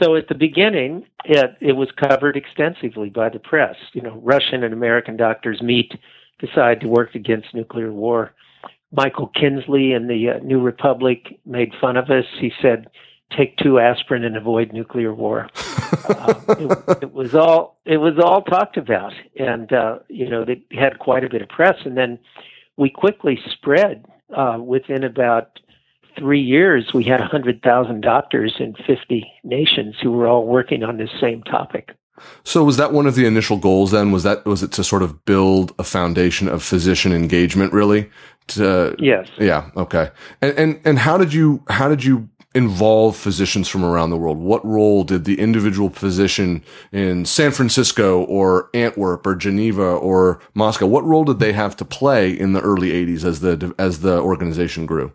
So 0.02 0.16
at 0.16 0.28
the 0.28 0.36
beginning, 0.36 1.06
it, 1.26 1.56
it 1.62 1.74
was 1.74 1.90
covered 1.92 2.38
extensively 2.38 3.10
by 3.10 3.30
the 3.30 3.40
press. 3.40 3.76
You 3.94 4.02
know, 4.02 4.20
Russian 4.24 4.64
and 4.64 4.74
American 4.74 5.18
doctors 5.18 5.62
meet, 5.62 5.92
decide 6.40 6.80
to 6.82 6.88
work 6.88 7.16
against 7.16 7.54
nuclear 7.54 7.92
war. 7.92 8.34
Michael 8.92 9.28
Kinsley 9.28 9.92
in 9.94 10.08
the 10.08 10.30
uh, 10.30 10.40
New 10.40 10.62
Republic 10.62 11.40
made 11.46 11.74
fun 11.80 11.96
of 11.96 12.10
us. 12.10 12.26
He 12.40 12.52
said, 12.62 12.88
"Take 13.36 13.58
two 13.58 13.80
aspirin 13.80 14.24
and 14.24 14.36
avoid 14.36 14.74
nuclear 14.74 15.14
war." 15.14 15.50
uh, 16.10 16.34
it, 16.50 17.04
it, 17.04 17.14
was 17.14 17.36
all 17.36 17.80
it 17.86 17.98
was 17.98 18.20
all 18.24 18.42
talked 18.42 18.78
about, 18.78 19.14
and 19.38 19.72
uh, 19.72 20.00
you 20.08 20.30
know 20.30 20.46
they 20.46 20.62
had 20.72 21.00
quite 21.00 21.24
a 21.24 21.30
bit 21.30 21.42
of 21.42 21.50
press. 21.50 21.78
And 21.86 21.98
then 21.98 22.20
we 22.78 22.90
quickly 22.90 23.40
spread 23.52 24.06
uh, 24.36 24.58
within 24.60 25.04
about 25.04 25.60
three 26.18 26.42
years, 26.42 26.92
we 26.94 27.04
had 27.04 27.20
100,000 27.20 28.02
doctors 28.02 28.56
in 28.60 28.76
50 28.86 29.32
nations 29.44 29.96
who 30.02 30.12
were 30.12 30.28
all 30.28 30.46
working 30.46 30.84
on 30.84 30.98
this 30.98 31.10
same 31.20 31.44
topic. 31.44 31.92
So 32.44 32.64
was 32.66 32.78
that 32.78 32.92
one 32.92 33.08
of 33.08 33.16
the 33.16 33.26
initial 33.26 33.58
goals 33.58 33.92
then? 33.92 34.12
Was 34.12 34.24
that, 34.24 34.46
was 34.46 34.62
it 34.62 34.74
to 34.74 34.84
sort 34.84 35.04
of 35.04 35.24
build 35.24 35.74
a 35.80 35.84
foundation 35.84 36.50
of 36.50 36.62
physician 36.62 37.14
engagement 37.14 37.72
really? 37.72 38.10
To, 38.48 38.96
yes. 39.00 39.30
Yeah. 39.38 39.70
Okay. 39.78 40.10
And, 40.42 40.58
and, 40.58 40.82
and 40.84 41.00
how 41.00 41.18
did 41.18 41.34
you, 41.34 41.64
how 41.70 41.88
did 41.88 42.04
you 42.04 42.28
involve 42.56 43.16
physicians 43.16 43.68
from 43.68 43.86
around 43.86 44.10
the 44.10 44.18
world? 44.18 44.38
What 44.38 44.66
role 44.66 45.04
did 45.04 45.26
the 45.26 45.40
individual 45.40 45.90
physician 45.90 46.64
in 46.92 47.26
San 47.26 47.52
Francisco 47.52 48.24
or 48.24 48.70
Antwerp 48.74 49.26
or 49.26 49.36
Geneva 49.36 49.84
or 49.84 50.42
Moscow, 50.54 50.88
what 50.88 51.04
role 51.04 51.24
did 51.24 51.40
they 51.40 51.54
have 51.54 51.76
to 51.78 51.86
play 51.86 52.32
in 52.32 52.54
the 52.54 52.62
early 52.62 52.92
80s 52.92 53.24
as 53.24 53.42
the, 53.42 53.74
as 53.78 54.00
the 54.00 54.20
organization 54.20 54.86
grew? 54.86 55.14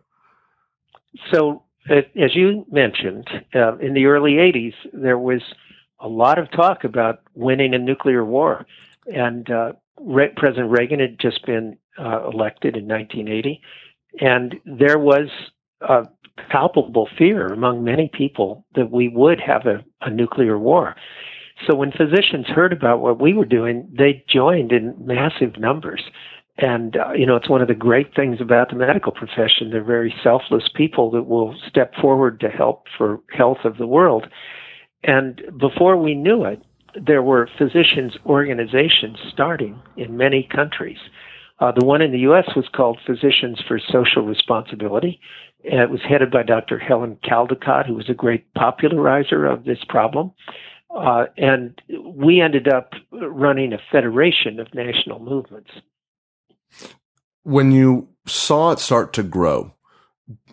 So 1.32 1.64
as 1.90 2.34
you 2.34 2.64
mentioned, 2.70 3.28
uh, 3.54 3.76
in 3.76 3.94
the 3.94 4.06
early 4.06 4.34
80s, 4.34 4.74
there 4.92 5.18
was 5.18 5.42
a 6.00 6.08
lot 6.08 6.38
of 6.38 6.50
talk 6.50 6.84
about 6.84 7.20
winning 7.34 7.74
a 7.74 7.78
nuclear 7.78 8.24
war. 8.24 8.66
And 9.06 9.50
uh, 9.50 9.72
Re- 10.00 10.32
President 10.36 10.70
Reagan 10.70 11.00
had 11.00 11.18
just 11.18 11.44
been 11.44 11.76
uh, 11.98 12.28
elected 12.28 12.76
in 12.76 12.88
1980. 12.88 13.60
And 14.20 14.54
there 14.64 14.98
was 14.98 15.28
a 15.82 16.06
palpable 16.50 17.08
fear 17.16 17.46
among 17.46 17.84
many 17.84 18.10
people 18.12 18.64
that 18.74 18.90
we 18.90 19.08
would 19.08 19.40
have 19.40 19.66
a, 19.66 19.84
a 20.02 20.10
nuclear 20.10 20.58
war. 20.58 20.96
So 21.66 21.76
when 21.76 21.92
physicians 21.92 22.46
heard 22.46 22.72
about 22.72 23.00
what 23.00 23.20
we 23.20 23.32
were 23.32 23.44
doing, 23.44 23.88
they 23.96 24.24
joined 24.28 24.72
in 24.72 24.94
massive 24.98 25.58
numbers. 25.58 26.02
And, 26.58 26.96
uh, 26.96 27.12
you 27.12 27.26
know, 27.26 27.36
it's 27.36 27.48
one 27.48 27.62
of 27.62 27.68
the 27.68 27.74
great 27.74 28.14
things 28.14 28.40
about 28.40 28.70
the 28.70 28.76
medical 28.76 29.12
profession. 29.12 29.70
They're 29.70 29.82
very 29.82 30.14
selfless 30.22 30.68
people 30.74 31.10
that 31.12 31.24
will 31.24 31.56
step 31.68 31.94
forward 32.00 32.40
to 32.40 32.48
help 32.48 32.86
for 32.96 33.20
health 33.30 33.58
of 33.64 33.76
the 33.76 33.86
world. 33.86 34.26
And 35.02 35.42
before 35.58 35.96
we 35.96 36.14
knew 36.14 36.44
it, 36.44 36.62
there 36.94 37.22
were 37.22 37.48
physicians' 37.58 38.16
organizations 38.24 39.18
starting 39.32 39.80
in 39.96 40.16
many 40.16 40.48
countries. 40.54 40.98
Uh, 41.60 41.72
the 41.72 41.84
one 41.84 42.02
in 42.02 42.12
the 42.12 42.20
U.S. 42.20 42.48
was 42.56 42.66
called 42.74 42.98
Physicians 43.06 43.60
for 43.66 43.78
Social 43.78 44.22
Responsibility. 44.22 45.20
And 45.64 45.80
it 45.80 45.90
was 45.90 46.00
headed 46.06 46.30
by 46.30 46.42
Dr. 46.42 46.78
Helen 46.78 47.16
Caldicott, 47.24 47.86
who 47.86 47.94
was 47.94 48.10
a 48.10 48.14
great 48.14 48.52
popularizer 48.54 49.46
of 49.46 49.64
this 49.64 49.82
problem. 49.88 50.32
Uh, 50.94 51.26
and 51.36 51.80
we 52.16 52.40
ended 52.40 52.68
up 52.68 52.92
running 53.10 53.72
a 53.72 53.78
federation 53.90 54.60
of 54.60 54.72
national 54.74 55.18
movements. 55.18 55.70
When 57.42 57.72
you 57.72 58.08
saw 58.26 58.72
it 58.72 58.78
start 58.78 59.12
to 59.14 59.22
grow, 59.22 59.74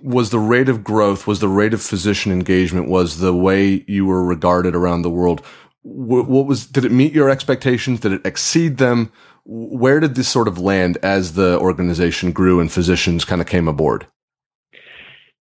was 0.01 0.32
the 0.32 0.39
rate 0.39 0.70
of 0.70 0.84
growth, 0.84 1.27
was 1.27 1.39
the 1.39 1.48
rate 1.48 1.74
of 1.74 1.82
physician 1.82 2.32
engagement, 2.32 2.89
was 2.89 3.20
the 3.20 3.34
way 3.34 3.86
you 3.88 4.06
were 4.06 4.24
regarded 4.24 4.75
around 4.75 5.03
the 5.03 5.10
world? 5.10 5.46
What 5.84 6.27
was, 6.27 6.65
did 6.65 6.86
it 6.86 6.91
meet 6.91 7.13
your 7.13 7.30
expectations? 7.30 8.00
Did 8.00 8.13
it 8.13 8.25
exceed 8.25 8.77
them? 8.77 9.12
Where 9.46 10.00
did 10.00 10.15
this 10.15 10.27
sort 10.27 10.48
of 10.48 10.58
land 10.58 10.98
as 11.01 11.34
the 11.34 11.60
organization 11.60 12.32
grew 12.32 12.60
and 12.60 12.72
physicians 12.72 13.25
kind 13.25 13.41
of 13.41 13.48
came 13.48 13.68
aboard? 13.68 14.06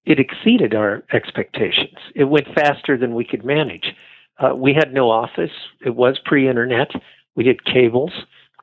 It 0.10 0.20
exceeded 0.20 0.74
our 0.74 1.04
expectations. 1.14 1.98
It 2.16 2.24
went 2.24 2.48
faster 2.56 2.98
than 2.98 3.14
we 3.14 3.24
could 3.24 3.46
manage. 3.46 3.94
Uh, 4.40 4.56
we 4.56 4.74
had 4.74 4.92
no 4.92 5.12
office. 5.12 5.52
It 5.86 5.96
was 5.96 6.18
pre-internet. 6.26 6.90
We 7.36 7.44
did 7.44 7.64
cables 7.64 8.12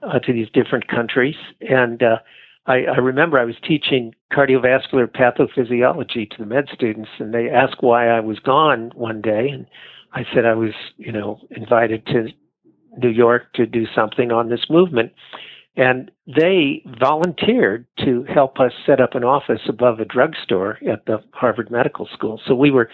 uh, 0.02 0.18
to 0.18 0.32
these 0.32 0.48
different 0.52 0.88
countries, 0.88 1.36
and 1.60 2.02
uh, 2.02 2.18
I, 2.66 2.86
I 2.86 2.96
remember 2.96 3.38
I 3.38 3.44
was 3.44 3.54
teaching 3.62 4.12
cardiovascular 4.32 5.06
pathophysiology 5.06 6.28
to 6.30 6.36
the 6.36 6.46
med 6.46 6.66
students, 6.74 7.10
and 7.20 7.32
they 7.32 7.48
asked 7.48 7.76
why 7.80 8.08
I 8.08 8.18
was 8.18 8.40
gone 8.40 8.90
one 8.96 9.20
day, 9.22 9.48
and 9.48 9.66
I 10.14 10.24
said 10.34 10.46
I 10.46 10.54
was, 10.54 10.72
you 10.96 11.12
know, 11.12 11.38
invited 11.50 12.04
to 12.06 12.26
New 12.98 13.10
York 13.10 13.52
to 13.54 13.66
do 13.66 13.86
something 13.94 14.32
on 14.32 14.48
this 14.48 14.66
movement. 14.68 15.12
And 15.76 16.10
they 16.26 16.82
volunteered 16.98 17.86
to 18.04 18.24
help 18.24 18.58
us 18.58 18.72
set 18.86 19.00
up 19.00 19.14
an 19.14 19.24
office 19.24 19.60
above 19.68 20.00
a 20.00 20.06
drugstore 20.06 20.78
at 20.90 21.04
the 21.06 21.22
Harvard 21.32 21.70
Medical 21.70 22.08
School. 22.14 22.40
So 22.46 22.54
we 22.54 22.70
were 22.70 22.88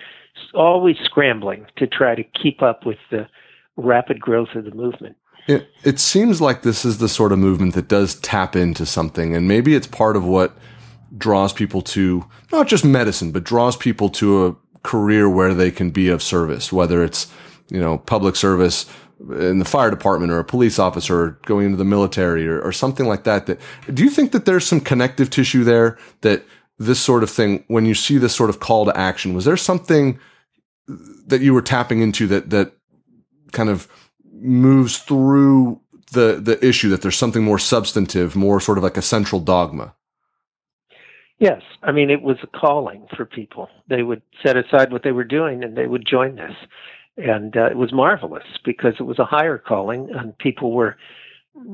always 0.53 0.97
scrambling 1.05 1.67
to 1.77 1.87
try 1.87 2.15
to 2.15 2.25
keep 2.25 2.61
up 2.61 2.85
with 2.85 2.99
the 3.11 3.29
rapid 3.77 4.21
growth 4.21 4.49
of 4.55 4.65
the 4.65 4.75
movement. 4.75 5.17
It, 5.47 5.69
it 5.85 5.99
seems 5.99 6.41
like 6.41 6.63
this 6.63 6.85
is 6.85 6.99
the 6.99 7.09
sort 7.09 7.33
of 7.33 7.39
movement 7.39 7.75
that 7.75 7.89
does 7.89 8.17
tap 8.17 8.55
into 8.55 8.87
something, 8.87 9.35
and 9.35 9.49
maybe 9.49 9.75
it's 9.75 9.89
part 9.89 10.17
of 10.17 10.25
what 10.25 10.57
draws 11.17 11.53
people 11.53 11.83
to 11.83 12.25
not 12.53 12.69
just 12.69 12.85
medicine, 12.85 13.33
but 13.33 13.45
draws 13.45 13.77
people 13.77 14.09
to 14.09 14.47
a 14.47 14.57
career 14.83 15.29
where 15.29 15.53
they 15.53 15.71
can 15.71 15.91
be 15.91 16.09
of 16.09 16.23
service, 16.23 16.73
whether 16.73 17.03
it's, 17.03 17.33
you 17.69 17.81
know, 17.81 17.99
public 17.99 18.37
service 18.37 18.87
in 19.31 19.59
the 19.59 19.65
fire 19.65 19.91
department 19.91 20.33
or 20.33 20.39
a 20.39 20.45
police 20.45 20.79
officer 20.79 21.21
or 21.21 21.31
going 21.47 21.67
into 21.67 21.77
the 21.79 21.85
military 21.85 22.47
or, 22.49 22.61
or 22.61 22.73
something 22.73 23.07
like 23.07 23.25
that. 23.25 23.47
That 23.47 23.61
do 23.93 24.03
you 24.05 24.11
think 24.11 24.33
that 24.33 24.45
there's 24.45 24.67
some 24.67 24.81
connective 24.81 25.31
tissue 25.31 25.65
there 25.65 25.99
that 26.23 26.45
this 26.79 27.01
sort 27.01 27.23
of 27.23 27.31
thing, 27.31 27.65
when 27.69 27.85
you 27.85 27.95
see 27.95 28.19
this 28.19 28.35
sort 28.35 28.51
of 28.51 28.61
call 28.61 28.85
to 28.87 28.97
action, 28.97 29.35
was 29.35 29.45
there 29.45 29.57
something 29.57 30.19
that 30.89 31.41
you 31.41 31.55
were 31.55 31.63
tapping 31.63 32.01
into 32.01 32.27
that 32.27 32.51
that 32.51 32.73
kind 33.53 33.69
of 33.69 33.89
moves 34.33 34.99
through 34.99 35.81
the 36.13 36.41
the 36.43 36.65
issue 36.65 36.89
that 36.91 37.03
there's 37.03 37.17
something 37.17 37.45
more 37.45 37.59
substantive, 37.59 38.37
more 38.37 38.61
sort 38.61 38.79
of 38.79 38.85
like 38.85 38.97
a 38.97 39.03
central 39.03 39.41
dogma. 39.41 39.95
Yes, 41.39 41.63
I 41.83 41.93
mean 41.93 42.11
it 42.11 42.23
was 42.23 42.37
a 42.43 42.47
calling 42.47 43.07
for 43.17 43.25
people. 43.25 43.69
They 43.89 44.03
would 44.03 44.23
set 44.45 44.57
aside 44.57 44.93
what 44.93 45.03
they 45.03 45.13
were 45.13 45.25
doing 45.25 45.65
and 45.65 45.77
they 45.77 45.87
would 45.87 46.07
join 46.07 46.37
this, 46.37 46.55
and 47.17 47.57
uh, 47.57 47.67
it 47.67 47.77
was 47.77 47.93
marvelous 47.93 48.45
because 48.65 48.95
it 48.99 49.05
was 49.05 49.19
a 49.19 49.25
higher 49.25 49.59
calling, 49.59 50.09
and 50.15 50.37
people 50.39 50.73
were 50.73 50.97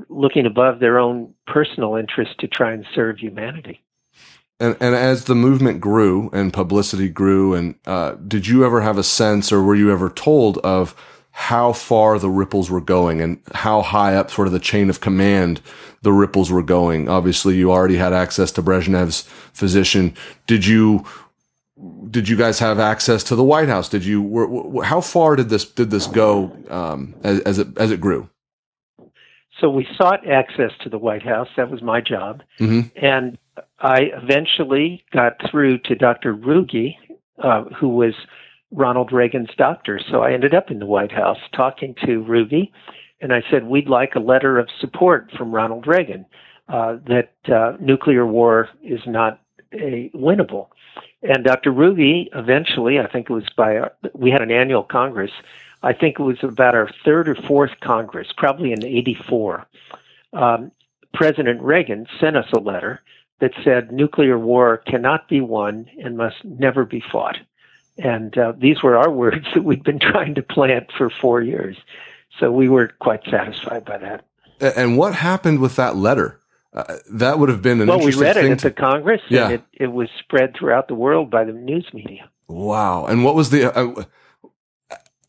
looking 0.08 0.46
above 0.46 0.80
their 0.80 0.98
own 0.98 1.32
personal 1.46 1.94
interest 1.94 2.38
to 2.40 2.48
try 2.48 2.72
and 2.72 2.84
serve 2.94 3.18
humanity. 3.18 3.80
And, 4.60 4.76
and 4.80 4.94
as 4.96 5.26
the 5.26 5.36
movement 5.36 5.80
grew 5.80 6.30
and 6.32 6.52
publicity 6.52 7.08
grew, 7.08 7.54
and 7.54 7.76
uh, 7.86 8.14
did 8.14 8.48
you 8.48 8.64
ever 8.64 8.80
have 8.80 8.98
a 8.98 9.04
sense, 9.04 9.52
or 9.52 9.62
were 9.62 9.76
you 9.76 9.92
ever 9.92 10.10
told 10.10 10.58
of 10.58 10.96
how 11.30 11.72
far 11.72 12.18
the 12.18 12.28
ripples 12.28 12.68
were 12.68 12.80
going 12.80 13.20
and 13.20 13.40
how 13.54 13.80
high 13.80 14.16
up 14.16 14.28
sort 14.28 14.48
of 14.48 14.52
the 14.52 14.58
chain 14.58 14.90
of 14.90 15.00
command 15.00 15.60
the 16.02 16.12
ripples 16.12 16.50
were 16.50 16.64
going. 16.64 17.08
Obviously, 17.08 17.54
you 17.56 17.70
already 17.70 17.94
had 17.94 18.12
access 18.12 18.50
to 18.50 18.62
Brezhnev's 18.62 19.22
physician. 19.52 20.14
Did 20.48 20.66
you 20.66 21.04
did 22.10 22.28
you 22.28 22.36
guys 22.36 22.58
have 22.58 22.78
access 22.78 23.22
to 23.24 23.36
the 23.36 23.44
White 23.44 23.68
House? 23.68 23.88
Did 23.88 24.04
you 24.04 24.22
were, 24.22 24.84
how 24.84 25.00
far 25.00 25.36
did 25.36 25.48
this 25.48 25.64
did 25.64 25.90
this 25.90 26.06
go 26.06 26.56
um, 26.68 27.14
as, 27.22 27.40
as 27.40 27.58
it 27.58 27.68
as 27.78 27.90
it 27.90 28.00
grew? 28.00 28.28
So 29.60 29.68
we 29.68 29.86
sought 29.96 30.28
access 30.28 30.70
to 30.82 30.88
the 30.88 30.98
White 30.98 31.22
House. 31.24 31.48
That 31.56 31.70
was 31.70 31.82
my 31.82 32.00
job, 32.00 32.42
mm-hmm. 32.60 32.88
and 33.04 33.38
I 33.80 34.10
eventually 34.14 35.04
got 35.12 35.34
through 35.50 35.78
to 35.78 35.94
Dr. 35.94 36.32
Ruge, 36.34 36.94
uh, 37.42 37.64
who 37.64 37.88
was 37.88 38.14
Ronald 38.70 39.12
Reagan's 39.12 39.50
doctor. 39.56 40.00
So 40.10 40.22
I 40.22 40.32
ended 40.32 40.54
up 40.54 40.70
in 40.70 40.78
the 40.78 40.86
White 40.86 41.12
House 41.12 41.38
talking 41.54 41.94
to 42.06 42.22
Ruge, 42.22 42.70
and 43.20 43.32
I 43.32 43.42
said, 43.50 43.66
We'd 43.66 43.88
like 43.88 44.14
a 44.14 44.20
letter 44.20 44.58
of 44.58 44.68
support 44.80 45.30
from 45.36 45.52
Ronald 45.52 45.86
Reagan 45.86 46.26
uh, 46.68 46.96
that 47.06 47.32
uh, 47.52 47.76
nuclear 47.80 48.26
war 48.26 48.68
is 48.82 49.00
not 49.06 49.40
a 49.72 50.10
winnable. 50.14 50.68
And 51.22 51.44
Dr. 51.44 51.72
Ruge 51.72 52.28
eventually, 52.34 52.98
I 52.98 53.06
think 53.06 53.28
it 53.28 53.32
was 53.32 53.48
by, 53.56 53.76
our, 53.76 53.92
we 54.14 54.30
had 54.30 54.42
an 54.42 54.50
annual 54.50 54.82
Congress. 54.82 55.32
I 55.82 55.92
think 55.92 56.18
it 56.18 56.22
was 56.22 56.42
about 56.42 56.74
our 56.74 56.90
third 57.04 57.28
or 57.28 57.34
fourth 57.34 57.72
Congress, 57.80 58.28
probably 58.36 58.72
in 58.72 58.84
84. 58.84 59.66
Um, 60.32 60.72
President 61.14 61.62
Reagan 61.62 62.06
sent 62.20 62.36
us 62.36 62.50
a 62.52 62.60
letter 62.60 63.00
that 63.40 63.52
said 63.64 63.92
nuclear 63.92 64.38
war 64.38 64.78
cannot 64.78 65.28
be 65.28 65.40
won 65.40 65.88
and 66.02 66.16
must 66.16 66.44
never 66.44 66.84
be 66.84 67.00
fought. 67.00 67.38
And 67.96 68.36
uh, 68.36 68.52
these 68.56 68.82
were 68.82 68.96
our 68.96 69.10
words 69.22 69.46
that 69.54 69.64
we'd 69.64 69.84
been 69.84 69.98
trying 69.98 70.34
to 70.34 70.42
plant 70.42 70.90
for 70.96 71.10
four 71.10 71.42
years. 71.42 71.76
So 72.38 72.52
we 72.52 72.68
were 72.68 72.88
quite 73.00 73.24
satisfied 73.24 73.84
by 73.84 73.98
that. 73.98 74.24
And 74.60 74.98
what 74.98 75.14
happened 75.14 75.60
with 75.60 75.76
that 75.76 75.96
letter? 75.96 76.40
Uh, 76.78 76.98
that 77.10 77.40
would 77.40 77.48
have 77.48 77.60
been 77.60 77.80
an 77.80 77.88
well, 77.88 77.98
interesting 77.98 78.20
we 78.20 78.26
read 78.26 78.36
it 78.36 78.52
at 78.52 78.58
to, 78.60 78.68
the 78.68 78.74
Congress, 78.74 79.20
yeah. 79.28 79.46
and 79.46 79.54
it, 79.54 79.64
it 79.72 79.86
was 79.88 80.08
spread 80.20 80.54
throughout 80.56 80.86
the 80.86 80.94
world 80.94 81.28
by 81.28 81.42
the 81.42 81.50
news 81.50 81.88
media. 81.92 82.30
Wow! 82.46 83.06
And 83.06 83.24
what 83.24 83.34
was 83.34 83.50
the 83.50 83.76
uh, 83.76 84.04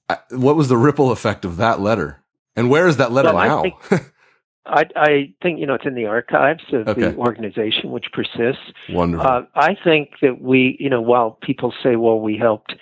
uh 0.07 0.15
what 0.29 0.55
was 0.55 0.69
the 0.69 0.77
ripple 0.77 1.11
effect 1.11 1.45
of 1.45 1.57
that 1.57 1.79
letter? 1.79 2.23
And 2.55 2.69
where 2.69 2.87
is 2.87 2.97
that 2.97 3.11
letter 3.11 3.33
well, 3.33 3.47
now? 3.47 3.59
I 3.59 3.61
think, 3.63 4.11
I, 4.67 4.83
I, 4.95 5.33
think 5.41 5.59
you 5.59 5.65
know 5.65 5.73
it's 5.73 5.87
in 5.87 5.95
the 5.95 6.05
archives 6.05 6.63
of 6.71 6.87
okay. 6.87 7.01
the 7.01 7.15
organization, 7.15 7.89
which 7.89 8.05
persists. 8.13 8.61
Wonderful. 8.87 9.25
Uh, 9.25 9.41
I 9.55 9.75
think 9.83 10.11
that 10.21 10.39
we, 10.39 10.77
you 10.79 10.91
know, 10.91 11.01
while 11.01 11.31
people 11.41 11.73
say, 11.81 11.95
"Well, 11.95 12.19
we 12.19 12.37
helped 12.37 12.75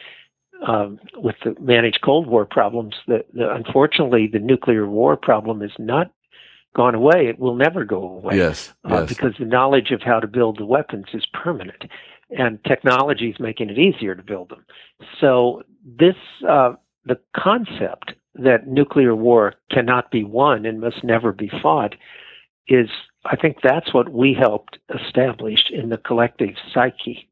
um, 0.67 0.99
with 1.15 1.35
the 1.45 1.55
managed 1.61 1.99
Cold 2.03 2.27
War 2.27 2.45
problems," 2.45 2.95
that 3.07 3.27
unfortunately 3.33 4.27
the 4.27 4.39
nuclear 4.39 4.85
war 4.85 5.15
problem 5.15 5.61
is 5.61 5.71
not 5.79 6.11
gone 6.75 6.95
away. 6.95 7.27
It 7.27 7.39
will 7.39 7.55
never 7.55 7.83
go 7.83 8.03
away. 8.03 8.37
Yes, 8.37 8.73
uh, 8.89 8.99
yes. 8.99 9.09
because 9.09 9.33
the 9.39 9.45
knowledge 9.45 9.91
of 9.91 10.01
how 10.01 10.19
to 10.19 10.27
build 10.27 10.57
the 10.57 10.65
weapons 10.65 11.05
is 11.13 11.25
permanent, 11.33 11.85
and 12.29 12.63
technology 12.63 13.29
is 13.29 13.39
making 13.39 13.69
it 13.69 13.77
easier 13.77 14.15
to 14.15 14.23
build 14.23 14.49
them. 14.49 14.65
So 15.19 15.63
this, 15.83 16.15
uh, 16.47 16.73
the 17.05 17.19
concept 17.35 18.13
that 18.35 18.67
nuclear 18.67 19.15
war 19.15 19.55
cannot 19.71 20.11
be 20.11 20.23
won 20.23 20.65
and 20.65 20.79
must 20.79 21.03
never 21.03 21.31
be 21.31 21.51
fought 21.61 21.95
is, 22.67 22.89
I 23.25 23.35
think 23.35 23.57
that's 23.63 23.93
what 23.93 24.09
we 24.09 24.33
helped 24.33 24.77
establish 24.93 25.69
in 25.71 25.89
the 25.89 25.97
collective 25.97 26.55
psyche. 26.73 27.29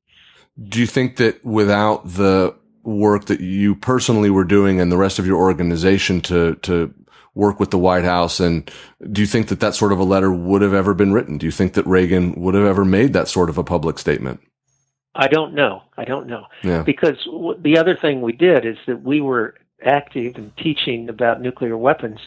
Do 0.67 0.79
you 0.79 0.87
think 0.87 1.17
that 1.17 1.43
without 1.45 2.07
the 2.07 2.55
work 2.83 3.25
that 3.25 3.41
you 3.41 3.75
personally 3.75 4.29
were 4.29 4.43
doing 4.43 4.79
and 4.79 4.91
the 4.91 4.97
rest 4.97 5.19
of 5.19 5.27
your 5.27 5.37
organization 5.37 6.21
to, 6.21 6.55
to 6.55 6.93
work 7.35 7.59
with 7.59 7.69
the 7.69 7.77
White 7.77 8.05
House? 8.05 8.39
And 8.39 8.69
do 9.11 9.21
you 9.21 9.27
think 9.27 9.49
that 9.49 9.59
that 9.59 9.75
sort 9.75 9.91
of 9.91 9.99
a 9.99 10.03
letter 10.03 10.31
would 10.31 10.61
have 10.61 10.73
ever 10.73 10.93
been 10.93 11.13
written? 11.13 11.37
Do 11.37 11.45
you 11.45 11.51
think 11.51 11.73
that 11.73 11.85
Reagan 11.85 12.33
would 12.35 12.55
have 12.55 12.65
ever 12.65 12.83
made 12.83 13.13
that 13.13 13.27
sort 13.27 13.49
of 13.49 13.57
a 13.57 13.63
public 13.63 13.99
statement? 13.99 14.41
I 15.13 15.27
don't 15.27 15.53
know. 15.53 15.83
I 15.97 16.05
don't 16.05 16.27
know. 16.27 16.47
Yeah. 16.63 16.83
Because 16.83 17.23
w- 17.25 17.59
the 17.61 17.77
other 17.77 17.95
thing 17.95 18.21
we 18.21 18.33
did 18.33 18.65
is 18.65 18.77
that 18.87 19.03
we 19.03 19.21
were 19.21 19.55
active 19.83 20.35
in 20.37 20.51
teaching 20.57 21.09
about 21.09 21.41
nuclear 21.41 21.77
weapons 21.77 22.19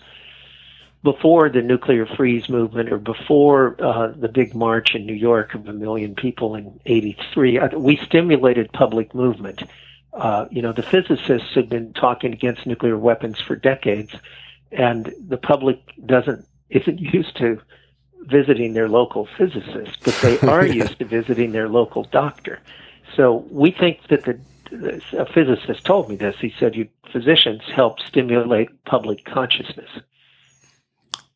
before 1.03 1.49
the 1.49 1.63
nuclear 1.63 2.07
freeze 2.07 2.49
movement 2.49 2.91
or 2.91 2.99
before 2.99 3.77
uh, 3.81 4.09
the 4.17 4.29
big 4.29 4.55
march 4.55 4.95
in 4.95 5.07
New 5.07 5.15
York 5.15 5.55
of 5.55 5.69
a 5.69 5.73
million 5.73 6.15
people 6.15 6.55
in 6.55 6.81
83. 6.87 7.59
Uh, 7.59 7.79
we 7.79 7.97
stimulated 7.99 8.73
public 8.73 9.15
movement. 9.15 9.63
Uh, 10.13 10.47
you 10.51 10.63
know, 10.63 10.73
the 10.73 10.83
physicists 10.83 11.55
had 11.55 11.69
been 11.69 11.93
talking 11.93 12.33
against 12.33 12.67
nuclear 12.67 12.97
weapons 12.97 13.39
for 13.41 13.55
decades, 13.55 14.15
and 14.73 15.13
the 15.29 15.37
public 15.37 15.79
doesn't 16.07 16.45
isn't 16.71 17.01
used 17.15 17.37
to 17.39 17.61
visiting 18.23 18.75
their 18.75 18.89
local 18.89 19.27
physicist, 19.39 19.97
but 20.05 20.15
they 20.23 20.39
are 20.49 20.67
used 20.67 20.99
to 20.99 21.05
visiting 21.05 21.53
their 21.53 21.69
local 21.69 22.05
doctor. 22.05 22.61
So 23.17 23.47
we 23.51 23.71
think 23.71 24.07
that 24.09 24.25
the 24.25 24.39
a 25.17 25.25
physicist 25.27 25.85
told 25.85 26.09
me 26.11 26.17
this. 26.17 26.37
He 26.41 26.53
said, 26.59 26.77
"You 26.77 26.89
physicians 27.11 27.63
help 27.75 28.01
stimulate 28.01 28.69
public 28.85 29.25
consciousness." 29.25 29.89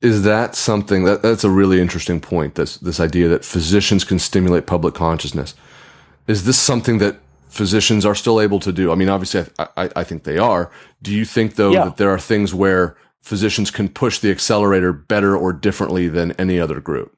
Is 0.02 0.24
that 0.24 0.54
something 0.56 1.04
that 1.04 1.22
that's 1.22 1.44
a 1.44 1.50
really 1.50 1.80
interesting 1.80 2.20
point? 2.20 2.56
This 2.56 2.76
this 2.78 3.00
idea 3.00 3.28
that 3.28 3.44
physicians 3.44 4.04
can 4.04 4.18
stimulate 4.18 4.66
public 4.66 4.94
consciousness. 4.94 5.54
Is 6.26 6.44
this 6.44 6.58
something 6.58 6.98
that 6.98 7.16
physicians 7.48 8.04
are 8.04 8.14
still 8.14 8.40
able 8.40 8.60
to 8.60 8.72
do? 8.72 8.92
I 8.92 8.94
mean, 8.96 9.08
obviously, 9.08 9.44
I, 9.58 9.68
I, 9.76 9.90
I 9.96 10.04
think 10.04 10.24
they 10.24 10.38
are. 10.38 10.70
Do 11.02 11.12
you 11.12 11.24
think 11.24 11.54
though 11.54 11.72
Yeah. 11.72 11.84
that 11.84 11.96
there 11.96 12.10
are 12.10 12.18
things 12.18 12.52
where 12.52 12.96
physicians 13.22 13.70
can 13.70 13.88
push 13.88 14.18
the 14.18 14.30
accelerator 14.30 14.92
better 14.92 15.36
or 15.36 15.52
differently 15.52 16.08
than 16.08 16.32
any 16.32 16.60
other 16.60 16.80
group? 16.80 17.16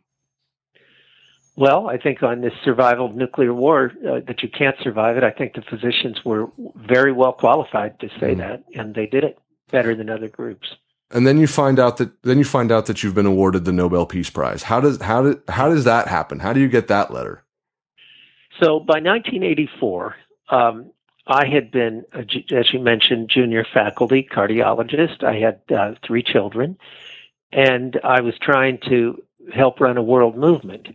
Well, 1.57 1.89
I 1.89 1.99
think 1.99 2.23
on 2.23 2.41
this 2.41 2.53
survival 2.65 3.07
of 3.07 3.15
nuclear 3.15 3.55
war, 3.55 3.93
uh, 4.07 4.21
that 4.27 4.43
you 4.43 4.49
can't 4.49 4.77
survive 4.83 5.17
it, 5.17 5.23
I 5.23 5.31
think 5.31 5.55
the 5.55 5.63
physicians 5.63 6.25
were 6.25 6.49
very 6.77 7.13
well 7.13 7.33
qualified 7.33 7.99
to 8.01 8.09
say 8.21 8.35
that, 8.35 8.65
and 8.75 8.95
they 8.95 9.07
did 9.07 9.23
it 9.23 9.39
better 9.71 9.95
than 9.95 10.11
other 10.11 10.29
groups. 10.29 10.67
And 11.11 11.27
then 11.27 11.39
you 11.39 11.47
find 11.47 11.79
out 11.79 11.99
that 11.99 12.23
then 12.23 12.39
you 12.39 12.45
find 12.45 12.73
out 12.73 12.87
that 12.87 13.03
you've 13.03 13.15
been 13.15 13.27
awarded 13.27 13.65
the 13.65 13.73
Nobel 13.73 14.05
Peace 14.05 14.31
Prize. 14.31 14.65
How 14.65 14.81
does 14.81 15.01
how 15.01 15.23
did 15.23 15.43
how 15.49 15.69
does 15.69 15.85
that 15.85 16.09
happen? 16.09 16.41
How 16.41 16.53
do 16.53 16.59
you 16.59 16.69
get 16.69 16.89
that 16.89 17.13
letter? 17.13 17.45
So 18.61 18.81
by 18.81 19.01
1984, 19.01 20.17
um, 20.51 20.91
I 21.27 21.47
had 21.47 21.71
been, 21.71 22.05
as 22.13 22.73
you 22.73 22.81
mentioned, 22.81 23.31
junior 23.31 23.65
faculty 23.65 24.29
cardiologist. 24.31 25.25
I 25.25 25.39
had 25.39 25.61
uh, 25.75 25.95
three 26.05 26.23
children, 26.23 26.77
and 27.51 27.99
I 28.05 28.21
was 28.21 28.39
trying 28.39 28.79
to 28.89 29.23
help 29.53 29.81
run 29.81 29.97
a 29.97 30.03
world 30.03 30.37
movement. 30.37 30.89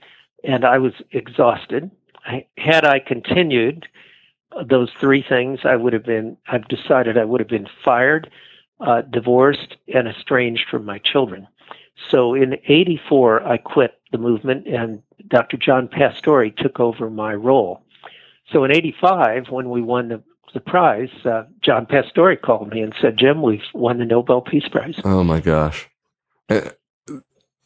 And 0.44 0.64
I 0.64 0.78
was 0.78 0.94
exhausted. 1.12 1.90
I, 2.26 2.46
had 2.58 2.86
I 2.86 3.00
continued 3.00 3.88
those 4.66 4.92
three 5.00 5.22
things, 5.22 5.60
I 5.64 5.76
would 5.76 5.94
have 5.94 6.06
been. 6.06 6.38
I've 6.48 6.68
decided 6.68 7.18
I 7.18 7.26
would 7.26 7.40
have 7.40 7.50
been 7.50 7.68
fired, 7.84 8.30
uh, 8.80 9.02
divorced, 9.02 9.78
and 9.94 10.08
estranged 10.08 10.68
from 10.70 10.86
my 10.86 11.00
children. 11.00 11.48
So 12.10 12.34
in 12.34 12.58
'84, 12.68 13.44
I 13.44 13.58
quit 13.58 14.00
the 14.12 14.18
movement, 14.18 14.68
and 14.68 15.02
Dr. 15.28 15.58
John 15.58 15.88
Pastore 15.88 16.50
took 16.50 16.80
over 16.80 17.10
my 17.10 17.34
role. 17.34 17.84
So 18.52 18.64
in 18.64 18.72
'85, 18.72 19.50
when 19.50 19.70
we 19.70 19.82
won 19.82 20.10
the, 20.10 20.24
the 20.54 20.60
prize, 20.60 21.10
uh, 21.26 21.44
John 21.62 21.86
Pastore 21.86 22.36
called 22.36 22.70
me 22.70 22.82
and 22.82 22.94
said, 23.02 23.18
"Jim, 23.18 23.42
we've 23.42 23.62
won 23.74 24.00
the 24.00 24.06
Nobel 24.06 24.42
Peace 24.42 24.68
Prize." 24.68 25.00
Oh 25.04 25.24
my 25.24 25.40
gosh. 25.40 25.88
Eh, 26.50 26.70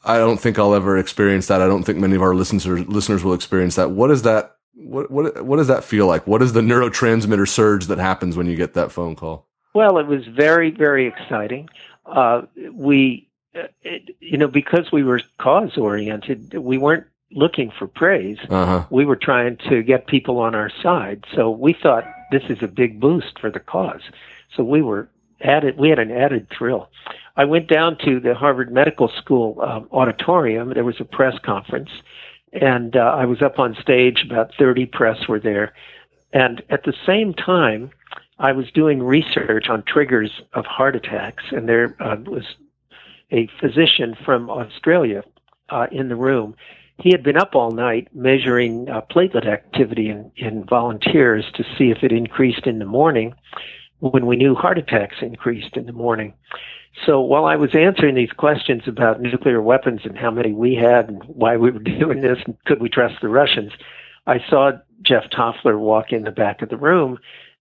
I 0.05 0.17
don't 0.17 0.39
think 0.39 0.59
I'll 0.59 0.75
ever 0.75 0.97
experience 0.97 1.47
that. 1.47 1.61
I 1.61 1.67
don't 1.67 1.83
think 1.83 1.99
many 1.99 2.15
of 2.15 2.21
our 2.21 2.35
listeners 2.35 2.87
listeners 2.87 3.23
will 3.23 3.33
experience 3.33 3.75
that. 3.75 3.91
What 3.91 4.11
is 4.11 4.23
that? 4.23 4.57
What 4.75 5.09
what 5.09 5.45
what 5.45 5.57
does 5.57 5.67
that 5.67 5.83
feel 5.83 6.07
like? 6.07 6.27
What 6.27 6.41
is 6.41 6.53
the 6.53 6.61
neurotransmitter 6.61 7.47
surge 7.47 7.85
that 7.87 7.99
happens 7.99 8.35
when 8.35 8.47
you 8.47 8.55
get 8.55 8.73
that 8.73 8.91
phone 8.91 9.15
call? 9.15 9.47
Well, 9.73 9.97
it 9.97 10.07
was 10.07 10.25
very, 10.27 10.69
very 10.69 11.07
exciting. 11.07 11.69
Uh, 12.05 12.43
we, 12.71 13.27
uh, 13.55 13.63
it, 13.81 14.15
you 14.19 14.37
know, 14.37 14.47
because 14.47 14.91
we 14.91 15.03
were 15.03 15.21
cause 15.39 15.77
oriented, 15.77 16.53
we 16.53 16.77
weren't 16.77 17.07
looking 17.35 17.71
for 17.77 17.87
praise. 17.87 18.37
Uh 18.49 18.65
huh. 18.65 18.85
We 18.89 19.05
were 19.05 19.15
trying 19.15 19.57
to 19.69 19.83
get 19.83 20.07
people 20.07 20.39
on 20.39 20.55
our 20.55 20.71
side. 20.81 21.25
So 21.35 21.49
we 21.49 21.73
thought 21.73 22.05
this 22.31 22.43
is 22.49 22.61
a 22.61 22.67
big 22.67 22.99
boost 22.99 23.39
for 23.39 23.49
the 23.49 23.59
cause. 23.59 24.01
So 24.55 24.63
we 24.63 24.81
were 24.81 25.09
added. 25.41 25.77
We 25.77 25.89
had 25.89 25.99
an 25.99 26.11
added 26.11 26.47
thrill. 26.57 26.89
I 27.35 27.45
went 27.45 27.67
down 27.67 27.97
to 28.05 28.19
the 28.19 28.35
Harvard 28.35 28.71
Medical 28.71 29.09
School 29.09 29.59
um, 29.61 29.87
auditorium. 29.91 30.73
There 30.73 30.83
was 30.83 30.99
a 30.99 31.05
press 31.05 31.35
conference, 31.43 31.89
and 32.53 32.95
uh, 32.95 32.99
I 32.99 33.25
was 33.25 33.41
up 33.41 33.59
on 33.59 33.75
stage. 33.81 34.23
About 34.25 34.51
30 34.57 34.85
press 34.87 35.27
were 35.27 35.39
there. 35.39 35.73
And 36.31 36.63
at 36.69 36.83
the 36.83 36.93
same 37.05 37.33
time, 37.33 37.91
I 38.39 38.51
was 38.51 38.71
doing 38.71 39.01
research 39.01 39.69
on 39.69 39.83
triggers 39.83 40.41
of 40.53 40.65
heart 40.65 40.95
attacks, 40.95 41.43
and 41.51 41.69
there 41.69 41.95
uh, 41.99 42.17
was 42.25 42.43
a 43.31 43.47
physician 43.59 44.15
from 44.25 44.49
Australia 44.49 45.23
uh, 45.69 45.87
in 45.91 46.09
the 46.09 46.15
room. 46.15 46.55
He 46.99 47.11
had 47.11 47.23
been 47.23 47.37
up 47.37 47.55
all 47.55 47.71
night 47.71 48.07
measuring 48.13 48.89
uh, 48.89 49.01
platelet 49.01 49.47
activity 49.47 50.09
in, 50.09 50.31
in 50.35 50.63
volunteers 50.65 51.45
to 51.55 51.63
see 51.77 51.91
if 51.91 52.03
it 52.03 52.11
increased 52.11 52.67
in 52.67 52.79
the 52.79 52.85
morning 52.85 53.33
when 53.99 54.25
we 54.25 54.35
knew 54.35 54.53
heart 54.53 54.77
attacks 54.77 55.17
increased 55.21 55.75
in 55.75 55.85
the 55.85 55.93
morning. 55.93 56.33
So 57.05 57.21
while 57.21 57.45
I 57.45 57.55
was 57.55 57.73
answering 57.73 58.15
these 58.15 58.31
questions 58.31 58.83
about 58.85 59.21
nuclear 59.21 59.61
weapons 59.61 60.01
and 60.03 60.17
how 60.17 60.29
many 60.29 60.51
we 60.51 60.75
had 60.75 61.09
and 61.09 61.23
why 61.23 61.57
we 61.57 61.71
were 61.71 61.79
doing 61.79 62.21
this 62.21 62.37
and 62.45 62.57
could 62.65 62.81
we 62.81 62.89
trust 62.89 63.15
the 63.21 63.29
Russians, 63.29 63.71
I 64.27 64.39
saw 64.49 64.73
Jeff 65.01 65.29
Tofler 65.31 65.79
walk 65.79 66.11
in 66.11 66.23
the 66.23 66.31
back 66.31 66.61
of 66.61 66.69
the 66.69 66.77
room 66.77 67.17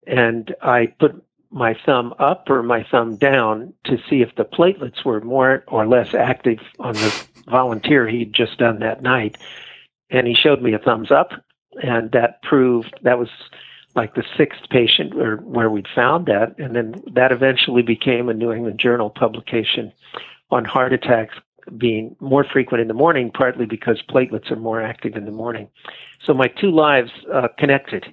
and 0.07 0.55
I 0.63 0.87
put 0.99 1.25
my 1.53 1.77
thumb 1.85 2.15
up 2.19 2.49
or 2.49 2.63
my 2.63 2.85
thumb 2.91 3.17
down 3.17 3.73
to 3.85 3.99
see 4.09 4.23
if 4.23 4.35
the 4.37 4.45
platelets 4.45 5.05
were 5.05 5.21
more 5.21 5.65
or 5.69 5.87
less 5.87 6.15
active 6.15 6.59
on 6.79 6.95
the 6.95 7.25
volunteer 7.49 8.09
he'd 8.09 8.33
just 8.33 8.59
done 8.59 8.81
that 8.81 9.03
night. 9.03 9.37
And 10.11 10.27
he 10.27 10.35
showed 10.35 10.63
me 10.63 10.73
a 10.73 10.79
thumbs 10.79 11.11
up, 11.11 11.31
and 11.83 12.11
that 12.13 12.43
proved 12.43 12.95
that 13.03 13.19
was 13.19 13.29
like 13.95 14.15
the 14.15 14.25
sixth 14.37 14.63
patient 14.71 15.15
where, 15.15 15.37
where 15.37 15.71
we'd 15.71 15.89
found 15.95 16.27
that. 16.27 16.59
And 16.59 16.75
then 16.75 17.03
that 17.13 17.33
eventually 17.33 17.83
became 17.83 18.29
a 18.29 18.35
New 18.35 18.53
England 18.53 18.79
Journal 18.79 19.11
publication 19.11 19.93
on 20.51 20.65
heart 20.65 20.93
attacks 20.93 21.35
being 21.77 22.17
more 22.21 22.45
frequent 22.45 22.81
in 22.81 22.89
the 22.89 22.95
morning, 22.95 23.31
partly 23.31 23.67
because 23.67 24.03
platelets 24.09 24.51
are 24.51 24.57
more 24.57 24.83
active 24.83 25.15
in 25.17 25.25
the 25.25 25.31
morning. 25.31 25.69
So 26.25 26.33
my 26.33 26.47
two 26.47 26.71
lives 26.71 27.11
uh, 27.33 27.49
connected 27.59 28.05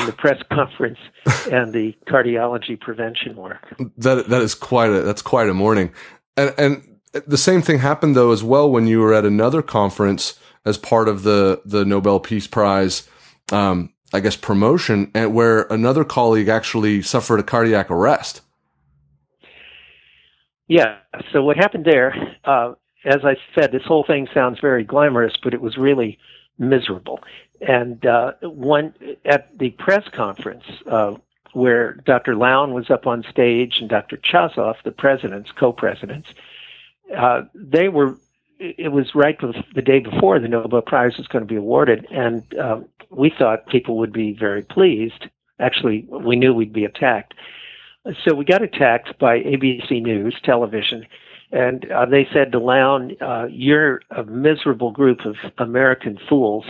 in 0.00 0.06
the 0.06 0.14
press 0.16 0.42
conference 0.52 0.98
and 1.50 1.72
the 1.72 1.94
cardiology 2.08 2.78
prevention 2.80 3.36
work. 3.36 3.74
that 3.98 4.28
that 4.28 4.42
is 4.42 4.54
quite 4.54 4.90
a 4.90 5.02
that's 5.02 5.22
quite 5.22 5.48
a 5.48 5.54
morning. 5.54 5.92
And 6.36 6.54
and 6.58 6.98
the 7.26 7.36
same 7.36 7.62
thing 7.62 7.78
happened 7.78 8.16
though 8.16 8.32
as 8.32 8.42
well 8.42 8.70
when 8.70 8.86
you 8.86 9.00
were 9.00 9.14
at 9.14 9.24
another 9.24 9.62
conference 9.62 10.38
as 10.64 10.78
part 10.78 11.08
of 11.08 11.22
the 11.22 11.62
the 11.64 11.84
Nobel 11.84 12.20
Peace 12.20 12.46
Prize. 12.46 13.08
Um, 13.52 13.92
I 14.14 14.20
guess 14.20 14.36
promotion, 14.36 15.10
and 15.14 15.34
where 15.34 15.62
another 15.70 16.04
colleague 16.04 16.48
actually 16.48 17.00
suffered 17.00 17.40
a 17.40 17.42
cardiac 17.42 17.90
arrest. 17.90 18.42
Yeah. 20.68 20.98
So 21.32 21.42
what 21.42 21.56
happened 21.56 21.84
there? 21.84 22.14
Uh, 22.44 22.72
as 23.04 23.24
I 23.24 23.36
said, 23.54 23.72
this 23.72 23.84
whole 23.84 24.04
thing 24.04 24.28
sounds 24.32 24.60
very 24.60 24.84
glamorous, 24.84 25.34
but 25.42 25.54
it 25.54 25.60
was 25.60 25.76
really 25.76 26.18
miserable. 26.58 27.20
And 27.60 28.04
uh, 28.06 28.32
one 28.42 28.94
at 29.24 29.56
the 29.58 29.70
press 29.70 30.08
conference 30.12 30.64
uh, 30.86 31.14
where 31.52 31.94
Dr. 32.04 32.34
Lown 32.34 32.72
was 32.72 32.90
up 32.90 33.06
on 33.06 33.24
stage 33.28 33.78
and 33.80 33.88
Dr. 33.88 34.16
Chazov, 34.16 34.76
the 34.84 34.90
presidents, 34.90 35.50
co-presidents, 35.52 36.28
uh, 37.16 37.42
they 37.54 37.88
were. 37.88 38.16
It 38.58 38.92
was 38.92 39.12
right 39.12 39.36
the 39.74 39.82
day 39.82 39.98
before 39.98 40.38
the 40.38 40.46
Nobel 40.46 40.82
Prize 40.82 41.18
was 41.18 41.26
going 41.26 41.42
to 41.42 41.48
be 41.48 41.56
awarded, 41.56 42.06
and 42.12 42.44
um, 42.56 42.88
we 43.10 43.28
thought 43.36 43.66
people 43.66 43.98
would 43.98 44.12
be 44.12 44.32
very 44.32 44.62
pleased. 44.62 45.26
Actually, 45.58 46.06
we 46.08 46.36
knew 46.36 46.54
we'd 46.54 46.72
be 46.72 46.84
attacked. 46.84 47.34
So 48.24 48.34
we 48.34 48.44
got 48.44 48.62
attacked 48.62 49.18
by 49.18 49.40
ABC 49.40 50.00
News 50.00 50.40
television, 50.44 51.06
and 51.52 51.90
uh, 51.92 52.06
they 52.06 52.26
said 52.32 52.52
to 52.52 52.58
Lown, 52.58 53.16
uh, 53.20 53.46
"You're 53.50 54.02
a 54.10 54.24
miserable 54.24 54.90
group 54.90 55.24
of 55.24 55.36
American 55.58 56.18
fools 56.28 56.64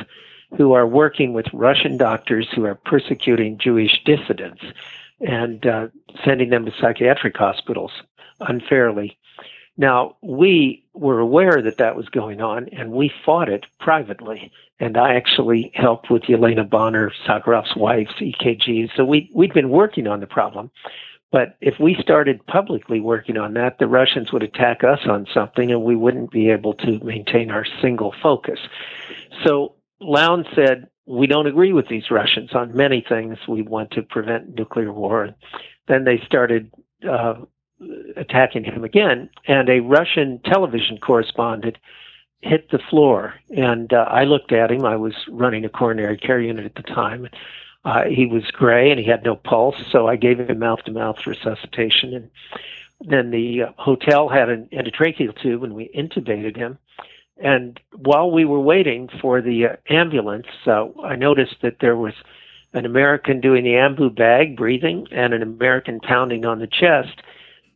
who 0.56 0.72
are 0.72 0.86
working 0.86 1.32
with 1.32 1.46
Russian 1.52 1.96
doctors 1.96 2.48
who 2.54 2.64
are 2.66 2.74
persecuting 2.74 3.58
Jewish 3.58 4.02
dissidents 4.04 4.62
and 5.20 5.64
uh, 5.66 5.88
sending 6.24 6.50
them 6.50 6.66
to 6.66 6.72
psychiatric 6.80 7.36
hospitals 7.36 7.92
unfairly." 8.40 9.16
Now 9.76 10.16
we 10.20 10.84
were 10.94 11.20
aware 11.20 11.62
that 11.62 11.78
that 11.78 11.96
was 11.96 12.08
going 12.08 12.40
on, 12.40 12.68
and 12.68 12.92
we 12.92 13.10
fought 13.24 13.48
it 13.48 13.66
privately. 13.80 14.52
And 14.80 14.96
I 14.96 15.14
actually 15.14 15.70
helped 15.74 16.10
with 16.10 16.22
Yelena 16.22 16.68
Bonner, 16.68 17.12
Sakharov's 17.26 17.76
wife's 17.76 18.14
EKGs. 18.14 18.90
So 18.96 19.04
we 19.04 19.30
we'd 19.32 19.54
been 19.54 19.70
working 19.70 20.08
on 20.08 20.20
the 20.20 20.26
problem. 20.26 20.70
But 21.32 21.56
if 21.62 21.80
we 21.80 21.96
started 22.00 22.46
publicly 22.46 23.00
working 23.00 23.38
on 23.38 23.54
that, 23.54 23.78
the 23.78 23.86
Russians 23.88 24.32
would 24.32 24.42
attack 24.42 24.84
us 24.84 25.00
on 25.06 25.26
something 25.32 25.72
and 25.72 25.82
we 25.82 25.96
wouldn't 25.96 26.30
be 26.30 26.50
able 26.50 26.74
to 26.74 27.02
maintain 27.02 27.50
our 27.50 27.64
single 27.80 28.14
focus. 28.22 28.60
So 29.42 29.74
Lown 30.00 30.44
said, 30.54 30.88
we 31.06 31.26
don't 31.26 31.46
agree 31.46 31.72
with 31.72 31.88
these 31.88 32.10
Russians 32.10 32.50
on 32.52 32.76
many 32.76 33.04
things. 33.08 33.38
We 33.48 33.62
want 33.62 33.90
to 33.92 34.02
prevent 34.02 34.54
nuclear 34.54 34.92
war. 34.92 35.24
And 35.24 35.34
then 35.88 36.04
they 36.04 36.22
started 36.24 36.70
uh, 37.08 37.34
attacking 38.16 38.64
him 38.64 38.84
again, 38.84 39.28
and 39.48 39.68
a 39.68 39.80
Russian 39.80 40.40
television 40.44 40.98
correspondent 40.98 41.78
hit 42.40 42.70
the 42.70 42.78
floor. 42.90 43.34
And 43.56 43.92
uh, 43.92 44.04
I 44.08 44.24
looked 44.24 44.52
at 44.52 44.70
him. 44.70 44.84
I 44.84 44.96
was 44.96 45.14
running 45.28 45.64
a 45.64 45.68
coronary 45.68 46.18
care 46.18 46.40
unit 46.40 46.64
at 46.64 46.74
the 46.74 46.82
time. 46.82 47.28
Uh, 47.84 48.04
he 48.04 48.26
was 48.26 48.44
gray 48.52 48.90
and 48.90 49.00
he 49.00 49.06
had 49.06 49.24
no 49.24 49.34
pulse, 49.34 49.76
so 49.90 50.06
I 50.06 50.16
gave 50.16 50.38
him 50.38 50.58
mouth 50.58 50.84
to 50.84 50.92
mouth 50.92 51.26
resuscitation. 51.26 52.14
And 52.14 52.30
then 53.00 53.30
the 53.30 53.62
uh, 53.62 53.72
hotel 53.76 54.28
had 54.28 54.48
an 54.48 54.68
endotracheal 54.72 55.40
tube, 55.40 55.64
and 55.64 55.74
we 55.74 55.90
intubated 55.96 56.56
him. 56.56 56.78
And 57.42 57.80
while 57.96 58.30
we 58.30 58.44
were 58.44 58.60
waiting 58.60 59.08
for 59.20 59.40
the 59.40 59.66
uh, 59.66 59.76
ambulance, 59.88 60.46
uh, 60.66 60.86
I 61.02 61.16
noticed 61.16 61.56
that 61.62 61.80
there 61.80 61.96
was 61.96 62.14
an 62.72 62.86
American 62.86 63.40
doing 63.40 63.64
the 63.64 63.70
ambu 63.70 64.14
bag 64.14 64.56
breathing 64.56 65.08
and 65.10 65.34
an 65.34 65.42
American 65.42 66.00
pounding 66.00 66.46
on 66.46 66.60
the 66.60 66.68
chest. 66.68 67.20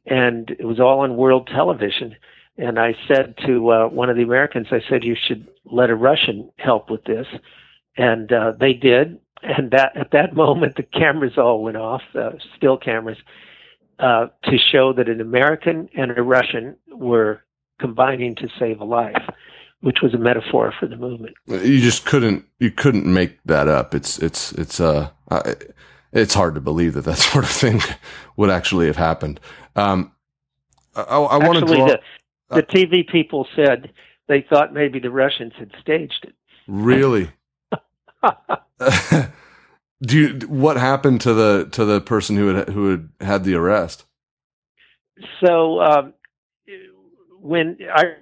And 0.07 0.51
it 0.51 0.65
was 0.65 0.79
all 0.79 1.01
on 1.01 1.17
world 1.17 1.49
television. 1.49 2.15
And 2.57 2.79
I 2.79 2.95
said 3.09 3.35
to 3.45 3.71
uh, 3.71 3.89
one 3.89 4.09
of 4.09 4.17
the 4.17 4.23
Americans, 4.23 4.69
I 4.71 4.81
said, 4.89 5.05
you 5.05 5.17
should 5.17 5.49
let 5.65 5.91
a 5.91 5.97
Russian 5.97 6.51
help 6.59 6.89
with 6.89 7.05
this. 7.05 7.27
And 7.97 8.33
uh, 8.33 8.53
they 8.53 8.73
did. 8.73 9.19
And 9.43 9.71
that 9.71 9.97
at 9.97 10.11
that 10.13 10.35
moment, 10.35 10.77
the 10.77 10.83
cameras 10.83 11.35
all 11.37 11.63
went 11.63 11.77
off, 11.77 12.03
uh, 12.15 12.33
still 12.57 12.77
cameras, 12.77 13.19
uh, 13.99 14.27
to 14.45 14.59
show 14.59 14.93
that 14.93 15.09
an 15.09 15.21
American 15.21 15.89
and 15.97 16.17
a 16.17 16.23
Russian 16.23 16.77
were 16.91 17.43
combining 17.79 18.35
to 18.37 18.49
save 18.59 18.81
a 18.81 18.85
life, 18.85 19.23
which 19.81 19.99
was 20.03 20.15
a 20.15 20.19
metaphor 20.19 20.73
for 20.79 20.87
the 20.87 20.97
movement. 20.97 21.35
You 21.47 21.81
just 21.81 22.07
couldn't 22.07 22.45
you 22.59 22.71
couldn't 22.71 23.07
make 23.07 23.39
that 23.45 23.69
up. 23.69 23.95
It's 23.95 24.19
it's 24.19 24.53
it's 24.53 24.81
uh, 24.81 25.11
it's 26.13 26.35
hard 26.35 26.55
to 26.55 26.61
believe 26.61 26.95
that 26.95 27.05
that 27.05 27.19
sort 27.33 27.45
of 27.45 27.51
thing 27.51 27.81
would 28.37 28.51
actually 28.51 28.87
have 28.87 28.97
happened. 28.97 29.41
Um, 29.77 30.13
I, 30.95 31.03
I 31.03 31.37
want 31.47 31.59
to 31.61 31.75
draw. 31.75 31.87
The, 31.87 32.01
the 32.49 32.63
TV 32.63 33.07
people 33.07 33.47
said 33.55 33.93
they 34.29 34.45
thought 34.49 34.73
maybe 34.73 34.99
the 34.99 35.11
Russians 35.11 35.53
had 35.59 35.73
staged 35.81 36.25
it. 36.25 36.35
Really? 36.67 37.31
Do 40.03 40.19
you? 40.19 40.47
What 40.49 40.77
happened 40.77 41.21
to 41.23 41.33
the 41.33 41.69
to 41.73 41.85
the 41.85 42.01
person 42.01 42.37
who 42.37 42.55
had 42.55 42.69
who 42.69 42.91
had 42.91 43.09
had 43.21 43.45
the 43.45 43.55
arrest? 43.55 44.05
So 45.45 45.81
um, 45.81 46.13
when 47.41 47.79
I 47.95 48.15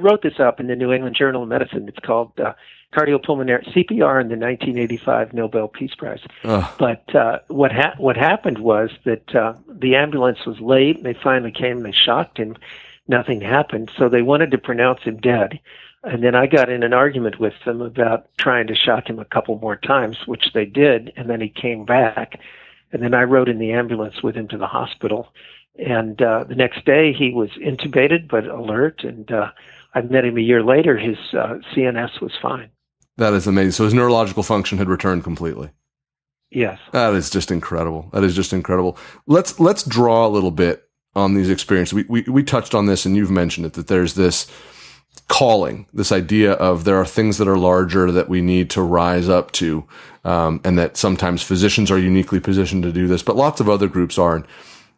wrote 0.00 0.22
this 0.22 0.38
up 0.38 0.60
in 0.60 0.66
the 0.66 0.76
New 0.76 0.92
England 0.92 1.16
Journal 1.16 1.44
of 1.44 1.48
Medicine, 1.48 1.88
it's 1.88 1.98
called 2.04 2.38
uh, 2.38 2.52
cardiopulmonary 2.94 3.66
CPR 3.72 4.20
and 4.20 4.30
the 4.30 4.36
1985 4.36 5.32
Nobel 5.32 5.68
Peace 5.68 5.94
Prize. 5.94 6.20
Ugh. 6.44 6.70
But 6.78 7.14
uh, 7.14 7.38
what 7.48 7.72
ha- 7.72 7.94
what 7.96 8.16
happened 8.16 8.58
was 8.58 8.90
that 9.04 9.34
uh, 9.34 9.54
the 9.68 9.96
ambulance 9.96 10.44
was 10.46 10.60
late. 10.60 11.02
They 11.02 11.14
finally 11.14 11.52
came. 11.52 11.82
They 11.82 11.92
shocked 11.92 12.38
him. 12.38 12.56
Nothing 13.08 13.40
happened, 13.40 13.90
so 13.96 14.08
they 14.08 14.22
wanted 14.22 14.52
to 14.52 14.58
pronounce 14.58 15.02
him 15.02 15.16
dead. 15.16 15.58
And 16.04 16.22
then 16.22 16.34
I 16.34 16.46
got 16.46 16.68
in 16.68 16.82
an 16.82 16.92
argument 16.92 17.38
with 17.38 17.54
them 17.64 17.80
about 17.80 18.26
trying 18.36 18.66
to 18.66 18.74
shock 18.74 19.08
him 19.08 19.18
a 19.18 19.24
couple 19.24 19.58
more 19.60 19.76
times, 19.76 20.26
which 20.26 20.52
they 20.52 20.64
did. 20.64 21.12
And 21.16 21.30
then 21.30 21.40
he 21.40 21.48
came 21.48 21.84
back. 21.84 22.40
And 22.92 23.02
then 23.02 23.14
I 23.14 23.22
rode 23.22 23.48
in 23.48 23.58
the 23.58 23.72
ambulance 23.72 24.22
with 24.22 24.34
him 24.34 24.48
to 24.48 24.58
the 24.58 24.66
hospital. 24.66 25.32
And 25.78 26.20
uh, 26.20 26.44
the 26.44 26.56
next 26.56 26.84
day 26.84 27.12
he 27.12 27.30
was 27.30 27.50
intubated 27.50 28.28
but 28.28 28.46
alert. 28.46 29.04
And 29.04 29.30
uh, 29.30 29.52
I 29.94 30.00
met 30.02 30.24
him 30.24 30.36
a 30.36 30.42
year 30.42 30.62
later. 30.62 30.98
His 30.98 31.18
uh, 31.32 31.58
CNS 31.72 32.20
was 32.20 32.32
fine. 32.40 32.70
That 33.16 33.32
is 33.34 33.46
amazing. 33.46 33.72
So 33.72 33.84
his 33.84 33.94
neurological 33.94 34.42
function 34.42 34.78
had 34.78 34.88
returned 34.88 35.22
completely. 35.22 35.70
Yes. 36.50 36.78
That 36.92 37.14
is 37.14 37.30
just 37.30 37.50
incredible. 37.50 38.10
That 38.12 38.24
is 38.24 38.34
just 38.34 38.52
incredible. 38.52 38.98
Let's 39.26 39.58
let's 39.58 39.84
draw 39.84 40.26
a 40.26 40.28
little 40.28 40.50
bit 40.50 40.88
on 41.14 41.34
these 41.34 41.48
experiences. 41.48 41.94
We 41.94 42.04
we, 42.08 42.22
we 42.22 42.42
touched 42.42 42.74
on 42.74 42.86
this 42.86 43.06
and 43.06 43.16
you've 43.16 43.30
mentioned 43.30 43.66
it 43.66 43.72
that 43.74 43.88
there's 43.88 44.14
this 44.14 44.50
calling, 45.32 45.86
this 45.94 46.12
idea 46.12 46.52
of 46.52 46.84
there 46.84 46.98
are 46.98 47.06
things 47.06 47.38
that 47.38 47.48
are 47.48 47.56
larger 47.56 48.12
that 48.12 48.28
we 48.28 48.42
need 48.42 48.68
to 48.68 48.82
rise 48.82 49.30
up 49.30 49.50
to, 49.50 49.82
um, 50.24 50.60
and 50.62 50.78
that 50.78 50.98
sometimes 50.98 51.42
physicians 51.42 51.90
are 51.90 51.98
uniquely 51.98 52.38
positioned 52.38 52.82
to 52.82 52.92
do 52.92 53.06
this, 53.06 53.22
but 53.22 53.34
lots 53.34 53.58
of 53.58 53.66
other 53.66 53.88
groups 53.88 54.18
are. 54.18 54.36
And, 54.36 54.44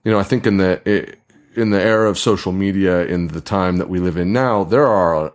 you 0.02 0.10
know, 0.10 0.18
I 0.18 0.24
think 0.24 0.44
in 0.44 0.56
the 0.56 1.16
in 1.54 1.70
the 1.70 1.80
era 1.80 2.10
of 2.10 2.18
social 2.18 2.50
media, 2.50 3.06
in 3.06 3.28
the 3.28 3.40
time 3.40 3.76
that 3.76 3.88
we 3.88 4.00
live 4.00 4.16
in 4.16 4.32
now, 4.32 4.64
there 4.64 4.88
are 4.88 5.32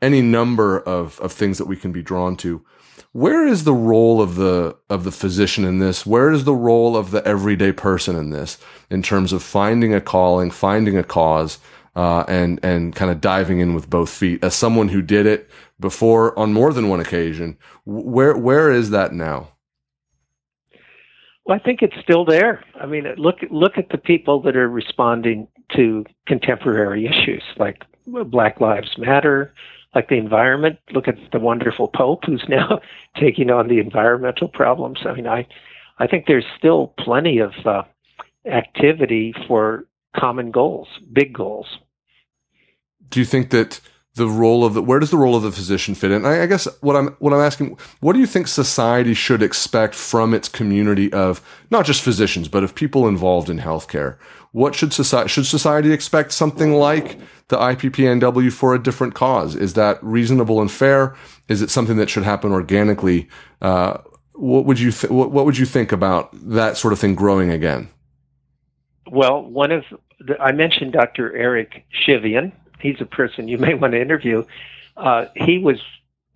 any 0.00 0.22
number 0.22 0.78
of 0.78 1.18
of 1.18 1.32
things 1.32 1.58
that 1.58 1.66
we 1.66 1.76
can 1.76 1.90
be 1.90 2.02
drawn 2.02 2.36
to. 2.36 2.64
Where 3.10 3.44
is 3.44 3.64
the 3.64 3.74
role 3.74 4.22
of 4.22 4.36
the 4.36 4.76
of 4.88 5.02
the 5.02 5.10
physician 5.10 5.64
in 5.64 5.80
this? 5.80 6.06
Where 6.06 6.30
is 6.30 6.44
the 6.44 6.54
role 6.54 6.96
of 6.96 7.10
the 7.10 7.26
everyday 7.26 7.72
person 7.72 8.14
in 8.14 8.30
this 8.30 8.56
in 8.88 9.02
terms 9.02 9.32
of 9.32 9.42
finding 9.42 9.92
a 9.92 10.00
calling, 10.00 10.52
finding 10.52 10.96
a 10.96 11.02
cause, 11.02 11.58
uh, 11.94 12.24
and 12.28 12.60
and 12.62 12.94
kind 12.94 13.10
of 13.10 13.20
diving 13.20 13.60
in 13.60 13.74
with 13.74 13.90
both 13.90 14.10
feet. 14.10 14.42
As 14.42 14.54
someone 14.54 14.88
who 14.88 15.02
did 15.02 15.26
it 15.26 15.50
before 15.78 16.38
on 16.38 16.52
more 16.52 16.72
than 16.72 16.88
one 16.88 17.00
occasion, 17.00 17.58
where 17.84 18.36
where 18.36 18.70
is 18.70 18.90
that 18.90 19.12
now? 19.12 19.48
Well, 21.44 21.56
I 21.56 21.62
think 21.62 21.82
it's 21.82 21.98
still 22.00 22.24
there. 22.24 22.64
I 22.80 22.86
mean, 22.86 23.04
look 23.16 23.38
look 23.50 23.76
at 23.76 23.90
the 23.90 23.98
people 23.98 24.40
that 24.42 24.56
are 24.56 24.68
responding 24.68 25.48
to 25.76 26.04
contemporary 26.26 27.06
issues 27.06 27.42
like 27.56 27.84
Black 28.06 28.60
Lives 28.60 28.96
Matter, 28.96 29.52
like 29.94 30.08
the 30.08 30.16
environment. 30.16 30.78
Look 30.92 31.08
at 31.08 31.16
the 31.32 31.40
wonderful 31.40 31.88
Pope 31.88 32.24
who's 32.24 32.44
now 32.48 32.80
taking 33.18 33.50
on 33.50 33.68
the 33.68 33.80
environmental 33.80 34.48
problems. 34.48 35.00
I 35.04 35.12
mean, 35.14 35.26
I 35.26 35.46
I 35.98 36.06
think 36.06 36.26
there's 36.26 36.46
still 36.56 36.94
plenty 36.98 37.38
of 37.38 37.52
uh, 37.64 37.82
activity 38.46 39.34
for 39.46 39.84
common 40.16 40.50
goals, 40.50 40.88
big 41.12 41.32
goals. 41.32 41.78
Do 43.12 43.20
you 43.20 43.26
think 43.26 43.50
that 43.50 43.80
the 44.14 44.26
role 44.26 44.64
of 44.64 44.74
the 44.74 44.82
where 44.82 44.98
does 44.98 45.10
the 45.10 45.16
role 45.16 45.36
of 45.36 45.42
the 45.42 45.52
physician 45.52 45.94
fit 45.94 46.10
in? 46.10 46.26
I, 46.26 46.42
I 46.42 46.46
guess 46.46 46.66
what 46.80 46.96
I'm 46.96 47.08
what 47.18 47.32
I'm 47.32 47.40
asking, 47.40 47.78
what 48.00 48.12
do 48.14 48.18
you 48.18 48.26
think 48.26 48.48
society 48.48 49.14
should 49.14 49.42
expect 49.42 49.94
from 49.94 50.34
its 50.34 50.48
community 50.48 51.12
of 51.12 51.40
not 51.70 51.86
just 51.86 52.02
physicians 52.02 52.48
but 52.48 52.64
of 52.64 52.74
people 52.74 53.06
involved 53.06 53.48
in 53.48 53.58
healthcare? 53.58 54.18
What 54.52 54.74
should 54.74 54.92
society 54.92 55.28
should 55.28 55.46
society 55.46 55.92
expect 55.92 56.32
something 56.32 56.74
like 56.74 57.18
the 57.48 57.56
IPPNW 57.56 58.52
for 58.52 58.74
a 58.74 58.82
different 58.82 59.14
cause? 59.14 59.54
Is 59.54 59.74
that 59.74 60.02
reasonable 60.02 60.60
and 60.60 60.70
fair? 60.70 61.14
Is 61.48 61.62
it 61.62 61.70
something 61.70 61.96
that 61.96 62.10
should 62.10 62.24
happen 62.24 62.52
organically? 62.52 63.28
Uh, 63.60 63.98
what 64.34 64.66
would 64.66 64.80
you 64.80 64.90
th- 64.90 65.10
what, 65.10 65.30
what 65.30 65.46
would 65.46 65.56
you 65.56 65.66
think 65.66 65.92
about 65.92 66.30
that 66.32 66.76
sort 66.76 66.92
of 66.92 66.98
thing 66.98 67.14
growing 67.14 67.50
again? 67.50 67.88
Well, 69.10 69.42
one 69.42 69.72
of 69.72 69.84
the, 70.20 70.38
I 70.38 70.52
mentioned 70.52 70.92
Dr. 70.92 71.34
Eric 71.36 71.84
Chivian. 72.06 72.52
He's 72.82 73.00
a 73.00 73.06
person 73.06 73.48
you 73.48 73.58
may 73.58 73.74
want 73.74 73.92
to 73.92 74.00
interview. 74.00 74.44
Uh, 74.96 75.26
he 75.34 75.58
was 75.58 75.78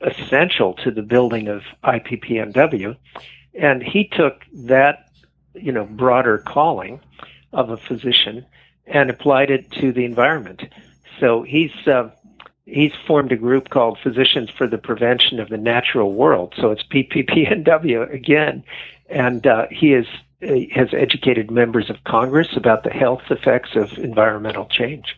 essential 0.00 0.74
to 0.74 0.90
the 0.90 1.02
building 1.02 1.48
of 1.48 1.62
IPPNW, 1.84 2.96
and 3.54 3.82
he 3.82 4.08
took 4.08 4.42
that, 4.52 5.10
you 5.54 5.72
know, 5.72 5.84
broader 5.84 6.38
calling 6.38 7.00
of 7.52 7.70
a 7.70 7.76
physician 7.76 8.44
and 8.86 9.10
applied 9.10 9.50
it 9.50 9.70
to 9.72 9.92
the 9.92 10.04
environment. 10.04 10.62
So 11.18 11.42
he's 11.42 11.72
uh, 11.86 12.10
he's 12.66 12.92
formed 13.06 13.32
a 13.32 13.36
group 13.36 13.70
called 13.70 13.98
Physicians 14.02 14.50
for 14.50 14.66
the 14.66 14.78
Prevention 14.78 15.40
of 15.40 15.48
the 15.48 15.56
Natural 15.56 16.12
World. 16.12 16.54
So 16.60 16.70
it's 16.70 16.82
PPPNW 16.82 18.12
again, 18.12 18.62
and 19.08 19.46
uh, 19.46 19.66
he 19.70 19.94
is 19.94 20.06
has 20.42 20.88
educated 20.92 21.50
members 21.50 21.88
of 21.88 22.04
Congress 22.04 22.48
about 22.56 22.84
the 22.84 22.90
health 22.90 23.22
effects 23.30 23.70
of 23.74 23.96
environmental 23.98 24.66
change. 24.66 25.16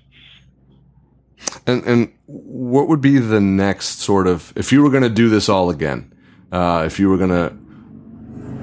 And 1.67 1.85
and 1.85 2.13
what 2.27 2.89
would 2.89 3.01
be 3.01 3.19
the 3.19 3.41
next 3.41 4.01
sort 4.01 4.27
of 4.27 4.53
if 4.57 4.73
you 4.73 4.83
were 4.83 4.91
going 4.91 5.03
to 5.03 5.09
do 5.09 5.29
this 5.29 5.49
all 5.49 5.71
again? 5.71 6.13
Uh, 6.51 6.85
if 6.87 6.99
you 6.99 7.11
were 7.11 7.19
going 7.19 7.31
to 7.31 7.55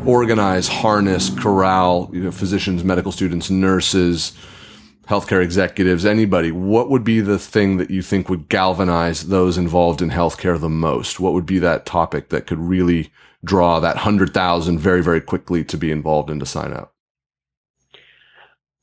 organize, 0.09 0.67
harness, 0.67 1.29
corral 1.29 2.09
you 2.13 2.21
know, 2.21 2.31
physicians, 2.31 2.83
medical 2.83 3.11
students, 3.11 3.49
nurses, 3.49 4.33
healthcare 5.07 5.43
executives, 5.43 6.05
anybody, 6.05 6.51
what 6.51 6.89
would 6.89 7.03
be 7.03 7.21
the 7.21 7.39
thing 7.39 7.77
that 7.77 7.91
you 7.91 8.01
think 8.01 8.29
would 8.29 8.49
galvanize 8.49 9.27
those 9.27 9.57
involved 9.57 10.01
in 10.01 10.09
healthcare 10.09 10.59
the 10.59 10.69
most? 10.69 11.19
What 11.19 11.33
would 11.33 11.45
be 11.45 11.59
that 11.59 11.85
topic 11.85 12.29
that 12.29 12.47
could 12.47 12.59
really 12.59 13.11
draw 13.43 13.79
that 13.79 13.95
100,000 13.95 14.79
very, 14.79 15.03
very 15.03 15.21
quickly 15.21 15.63
to 15.65 15.77
be 15.77 15.91
involved 15.91 16.29
and 16.29 16.39
to 16.39 16.45
sign 16.45 16.73
up? 16.73 16.93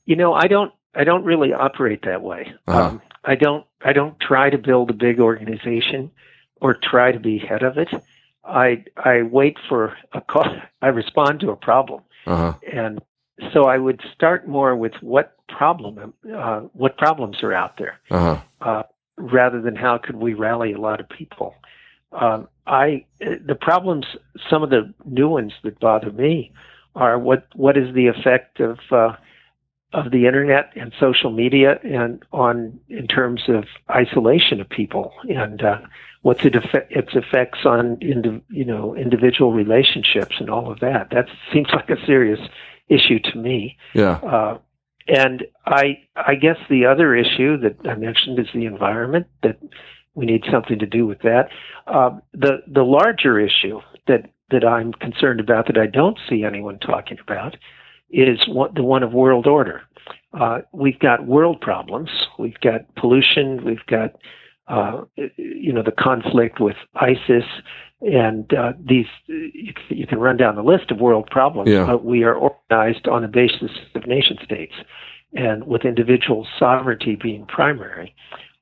You 0.05 0.17
know, 0.17 0.33
I 0.33 0.47
don't, 0.47 0.73
I 0.95 1.05
don't 1.05 1.25
really 1.25 1.53
operate 1.53 2.03
that 2.05 2.23
way. 2.23 2.53
Uh-huh. 2.67 2.83
Um, 2.83 3.03
I 3.25 3.37
don't, 3.37 3.65
I 3.85 3.93
don't 3.93 4.19
try 4.21 4.51
to 4.51 4.59
build 4.59 4.91
a 4.91 4.95
big 4.95 5.21
organization 5.21 6.11
or 6.61 6.75
try 6.75 7.13
to 7.13 7.21
be 7.21 7.39
head 7.39 7.63
of 7.63 7.79
it. 7.79 7.89
I, 8.45 8.85
I 8.97 9.23
wait 9.23 9.57
for 9.69 9.97
a 10.13 10.21
call. 10.21 10.47
I 10.81 10.89
respond 10.89 11.41
to 11.41 11.51
a 11.51 11.57
problem. 11.57 12.03
Uh-huh. 12.27 12.55
And 12.73 13.01
so 13.53 13.65
I 13.65 13.79
would 13.79 14.01
start 14.15 14.47
more 14.47 14.77
with 14.77 14.95
what 15.01 15.37
problem, 15.49 16.15
uh, 16.35 16.61
what 16.73 16.97
problems 16.97 17.43
are 17.43 17.53
out 17.53 17.77
there, 17.79 18.01
uh-huh. 18.11 18.41
uh, 18.61 18.83
rather 19.17 19.61
than 19.61 19.77
how 19.77 19.99
could 19.99 20.17
we 20.17 20.35
rally 20.35 20.73
a 20.73 20.79
lot 20.79 21.01
of 21.01 21.09
people. 21.09 21.55
Um, 22.13 22.49
I 22.67 23.07
the 23.21 23.57
problems, 23.59 24.07
some 24.51 24.63
of 24.63 24.71
the 24.71 24.93
new 25.05 25.29
ones 25.29 25.53
that 25.65 25.81
bother 25.81 26.13
me, 26.13 26.53
are 26.95 27.19
what 27.19 27.49
what 27.55 27.77
is 27.77 27.95
the 27.95 28.07
effect 28.07 28.61
of 28.61 28.79
uh, 28.91 29.17
of 29.93 30.11
the 30.11 30.27
internet 30.27 30.73
and 30.75 30.93
social 30.99 31.31
media 31.31 31.79
and 31.85 32.23
on 32.33 32.79
in 32.89 33.07
terms 33.07 33.43
of 33.49 33.65
isolation 33.91 34.61
of 34.61 34.69
people 34.69 35.13
and 35.29 35.63
uh, 35.63 35.79
what's 36.23 36.45
it 36.45 36.55
its 36.91 37.15
effects 37.15 37.61
on 37.65 37.99
indi- 38.01 38.43
you 38.49 38.65
know 38.65 38.97
individual 38.97 39.53
relationships 39.53 40.37
and 40.41 40.49
all 40.49 40.71
of 40.71 40.81
that. 40.81 41.11
That 41.11 41.27
seems 41.53 41.69
like 41.73 41.91
a 41.91 42.07
serious 42.07 42.41
issue 42.89 43.19
to 43.33 43.39
me. 43.39 43.77
Yeah. 43.95 44.17
Uh, 44.17 44.59
and 45.09 45.45
I 45.67 45.99
I 46.17 46.37
guess 46.37 46.57
the 46.71 46.87
other 46.87 47.15
issue 47.15 47.59
that 47.59 47.77
I 47.89 47.95
mentioned 47.95 48.39
is 48.39 48.47
the 48.55 48.67
environment 48.67 49.27
that 49.43 49.59
we 50.15 50.27
need 50.27 50.45
something 50.51 50.79
to 50.79 50.87
do 50.87 51.07
with 51.07 51.21
that. 51.21 51.49
Uh, 51.87 52.19
the 52.33 52.63
the 52.67 52.85
larger 52.85 53.39
issue 53.39 53.81
that 54.07 54.31
that 54.51 54.65
I'm 54.65 54.93
concerned 54.93 55.41
about 55.41 55.67
that 55.67 55.79
I 55.79 55.87
don't 55.87 56.19
see 56.29 56.45
anyone 56.45 56.79
talking 56.79 57.19
about 57.21 57.57
is 58.13 58.41
what, 58.47 58.75
the 58.75 58.83
one 58.83 59.03
of 59.03 59.13
world 59.13 59.47
order. 59.47 59.83
Uh, 60.39 60.61
we've 60.73 60.99
got 60.99 61.27
world 61.27 61.61
problems. 61.61 62.11
We've 62.39 62.59
got 62.61 62.95
pollution. 62.95 63.65
We've 63.65 63.85
got 63.87 64.15
uh, 64.69 65.03
you 65.37 65.73
know 65.73 65.83
the 65.83 65.93
conflict 65.93 66.61
with 66.61 66.77
ISIS, 66.95 67.45
and 68.01 68.53
uh, 68.55 68.73
these 68.83 69.07
you, 69.27 70.07
can 70.07 70.19
run 70.19 70.37
down 70.37 70.57
the 70.57 70.63
list 70.63 70.91
of 70.91 71.01
world 71.01 71.29
problems. 71.31 71.69
Yeah. 71.69 71.85
But 71.85 72.05
we 72.05 72.23
are 72.23 72.35
organized 72.35 73.09
on 73.09 73.23
the 73.23 73.29
basis 73.29 73.71
of 73.95 74.07
nation 74.07 74.39
states, 74.43 74.75
and 75.35 75.67
with 75.67 75.85
individual 75.85 76.47
sovereignty 76.59 77.17
being 77.17 77.47
primary. 77.47 78.15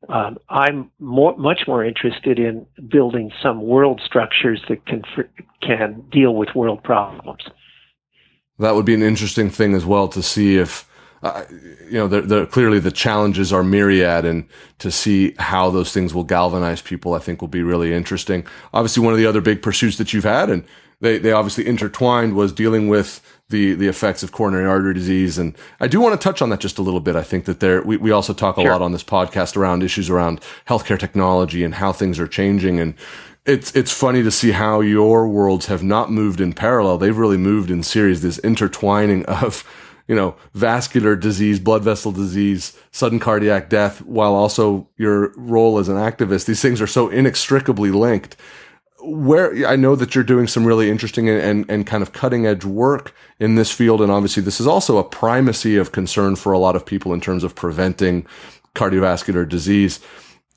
Um, 0.08 0.38
I'm 0.48 0.90
more, 0.98 1.36
much 1.36 1.64
more 1.68 1.84
interested 1.84 2.38
in 2.38 2.66
building 2.88 3.30
some 3.42 3.60
world 3.60 4.00
structures 4.04 4.62
that 4.68 4.86
can 4.86 5.02
can 5.60 6.04
deal 6.10 6.34
with 6.34 6.48
world 6.54 6.82
problems. 6.82 7.42
That 8.60 8.74
would 8.74 8.84
be 8.84 8.94
an 8.94 9.02
interesting 9.02 9.50
thing 9.50 9.74
as 9.74 9.84
well 9.84 10.08
to 10.08 10.22
see 10.22 10.56
if 10.56 10.88
uh, 11.22 11.44
you 11.50 11.98
know, 11.98 12.08
they're, 12.08 12.22
they're, 12.22 12.46
clearly 12.46 12.78
the 12.78 12.90
challenges 12.90 13.52
are 13.52 13.62
myriad, 13.62 14.24
and 14.24 14.48
to 14.78 14.90
see 14.90 15.34
how 15.38 15.68
those 15.68 15.92
things 15.92 16.14
will 16.14 16.24
galvanize 16.24 16.80
people, 16.80 17.12
I 17.12 17.18
think 17.18 17.42
will 17.42 17.48
be 17.48 17.62
really 17.62 17.92
interesting. 17.92 18.46
Obviously, 18.72 19.02
one 19.04 19.12
of 19.12 19.18
the 19.18 19.26
other 19.26 19.42
big 19.42 19.60
pursuits 19.60 19.98
that 19.98 20.14
you've 20.14 20.24
had, 20.24 20.48
and 20.48 20.64
they, 21.00 21.18
they 21.18 21.32
obviously 21.32 21.66
intertwined, 21.66 22.34
was 22.34 22.52
dealing 22.52 22.88
with 22.88 23.20
the 23.50 23.74
the 23.74 23.88
effects 23.88 24.22
of 24.22 24.32
coronary 24.32 24.66
artery 24.66 24.94
disease. 24.94 25.36
And 25.36 25.54
I 25.80 25.88
do 25.88 26.00
want 26.00 26.18
to 26.18 26.24
touch 26.24 26.40
on 26.40 26.48
that 26.50 26.60
just 26.60 26.78
a 26.78 26.82
little 26.82 27.00
bit. 27.00 27.16
I 27.16 27.22
think 27.22 27.44
that 27.44 27.60
there 27.60 27.82
we, 27.82 27.98
we 27.98 28.12
also 28.12 28.32
talk 28.32 28.56
a 28.56 28.62
sure. 28.62 28.70
lot 28.70 28.80
on 28.80 28.92
this 28.92 29.04
podcast 29.04 29.56
around 29.56 29.82
issues 29.82 30.08
around 30.08 30.40
healthcare 30.66 30.98
technology 30.98 31.64
and 31.64 31.74
how 31.74 31.92
things 31.92 32.18
are 32.18 32.28
changing. 32.28 32.80
And 32.80 32.94
it's 33.50 33.74
it's 33.74 33.92
funny 33.92 34.22
to 34.22 34.30
see 34.30 34.52
how 34.52 34.80
your 34.80 35.28
worlds 35.28 35.66
have 35.66 35.82
not 35.82 36.10
moved 36.10 36.40
in 36.40 36.52
parallel. 36.52 36.98
They've 36.98 37.16
really 37.16 37.36
moved 37.36 37.70
in 37.70 37.82
series. 37.82 38.22
This 38.22 38.38
intertwining 38.38 39.26
of 39.26 39.64
you 40.10 40.16
know, 40.16 40.34
vascular 40.54 41.14
disease, 41.14 41.60
blood 41.60 41.84
vessel 41.84 42.10
disease, 42.10 42.76
sudden 42.90 43.20
cardiac 43.20 43.68
death, 43.68 44.02
while 44.02 44.34
also 44.34 44.88
your 44.96 45.32
role 45.36 45.78
as 45.78 45.88
an 45.88 45.94
activist. 45.94 46.46
These 46.46 46.60
things 46.60 46.80
are 46.80 46.88
so 46.88 47.08
inextricably 47.08 47.92
linked. 47.92 48.36
Where 49.02 49.64
I 49.64 49.76
know 49.76 49.94
that 49.94 50.16
you're 50.16 50.24
doing 50.24 50.48
some 50.48 50.66
really 50.66 50.90
interesting 50.90 51.28
and, 51.28 51.40
and, 51.40 51.70
and 51.70 51.86
kind 51.86 52.02
of 52.02 52.12
cutting 52.12 52.44
edge 52.44 52.64
work 52.64 53.14
in 53.38 53.54
this 53.54 53.70
field. 53.70 54.02
And 54.02 54.10
obviously, 54.10 54.42
this 54.42 54.60
is 54.60 54.66
also 54.66 54.98
a 54.98 55.04
primacy 55.04 55.76
of 55.76 55.92
concern 55.92 56.34
for 56.34 56.52
a 56.52 56.58
lot 56.58 56.74
of 56.74 56.84
people 56.84 57.14
in 57.14 57.20
terms 57.20 57.44
of 57.44 57.54
preventing 57.54 58.26
cardiovascular 58.74 59.48
disease 59.48 60.00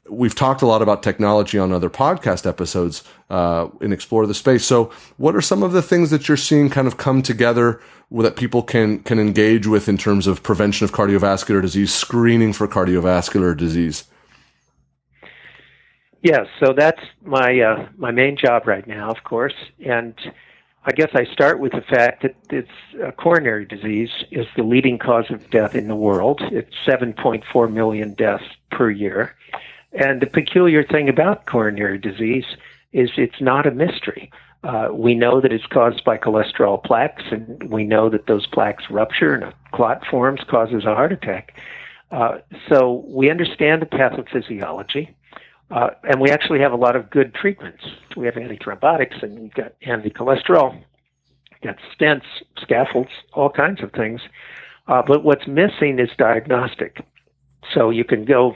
we've 0.10 0.36
talked 0.36 0.62
a 0.62 0.66
lot 0.66 0.82
about 0.82 1.04
technology 1.04 1.58
on 1.58 1.72
other 1.72 1.90
podcast 1.90 2.48
episodes 2.48 3.04
uh, 3.30 3.68
in 3.82 3.94
Explore 3.94 4.28
the 4.28 4.34
Space. 4.34 4.66
So, 4.66 4.92
what 5.18 5.36
are 5.36 5.42
some 5.42 5.64
of 5.64 5.72
the 5.72 5.82
things 5.82 6.10
that 6.12 6.28
you're 6.28 6.38
seeing 6.38 6.70
kind 6.70 6.88
of 6.88 6.98
come 6.98 7.22
together 7.22 7.82
that 8.12 8.36
people 8.36 8.62
can 8.62 9.00
can 9.00 9.20
engage 9.20 9.66
with 9.66 9.88
in 9.90 9.98
terms 9.98 10.28
of 10.28 10.44
prevention 10.44 10.84
of 10.84 10.92
cardiovascular 10.92 11.62
disease, 11.62 11.94
screening 11.94 12.54
for 12.54 12.68
cardiovascular 12.68 13.56
disease? 13.56 14.06
Yes, 16.22 16.48
so 16.60 16.74
that's 16.74 17.02
my 17.24 17.60
uh, 17.60 17.88
my 17.98 18.12
main 18.12 18.38
job 18.38 18.68
right 18.68 18.86
now, 18.88 19.10
of 19.10 19.24
course, 19.24 19.56
and 19.86 20.14
I 20.86 20.92
guess 20.92 21.10
I 21.14 21.26
start 21.26 21.60
with 21.60 21.72
the 21.72 21.82
fact 21.82 22.24
that 22.24 22.36
it's 22.50 22.70
uh, 23.02 23.12
coronary 23.12 23.66
disease 23.66 24.10
is 24.32 24.46
the 24.58 24.64
leading 24.64 25.00
cause 25.00 25.26
of 25.30 25.50
death 25.50 25.76
in 25.76 25.88
the 25.88 25.96
world. 25.96 26.42
It's 26.52 26.76
7.4 26.86 27.72
million 27.72 28.14
deaths 28.16 28.44
per 28.70 28.92
year 28.92 29.34
and 29.94 30.22
the 30.22 30.28
peculiar 30.28 30.84
thing 30.84 31.10
about 31.10 31.46
coronary 31.46 31.98
disease 31.98 32.46
is 32.92 33.12
it's 33.18 33.42
not 33.42 33.68
a 33.68 33.72
mystery. 33.72 34.32
Uh, 34.64 34.90
we 34.94 35.14
know 35.14 35.42
that 35.42 35.52
it's 35.52 35.66
caused 35.66 36.04
by 36.06 36.18
cholesterol 36.18 36.82
plaques, 36.82 37.24
and 37.32 37.70
we 37.70 37.84
know 37.84 38.10
that 38.10 38.28
those 38.28 38.48
plaques 38.48 38.86
rupture 38.90 39.34
and 39.34 39.44
a 39.44 39.54
clot 39.74 40.06
forms, 40.10 40.42
causes 40.50 40.86
a 40.86 40.96
heart 40.96 41.12
attack. 41.12 41.54
Uh, 42.12 42.38
so 42.70 43.04
we 43.08 43.30
understand 43.30 43.82
the 43.82 43.86
pathophysiology, 43.86 45.14
uh, 45.72 45.90
and 46.04 46.22
we 46.22 46.30
actually 46.30 46.60
have 46.60 46.72
a 46.72 46.78
lot 46.78 46.96
of 46.96 47.10
good 47.10 47.34
treatments. 47.34 47.84
We 48.16 48.26
have 48.26 48.36
antithrombotics, 48.36 49.22
and 49.22 49.40
we've 49.40 49.54
got 49.54 49.74
anti-cholesterol, 49.82 50.82
got 51.62 51.78
stents, 51.98 52.26
scaffolds, 52.62 53.10
all 53.34 53.50
kinds 53.50 53.82
of 53.82 53.92
things. 53.92 54.22
Uh, 54.88 55.02
but 55.06 55.24
what's 55.24 55.48
missing 55.48 56.00
is 56.00 56.10
diagnostic. 56.18 57.04
So 57.74 57.90
you 57.90 58.04
can 58.04 58.26
go 58.26 58.56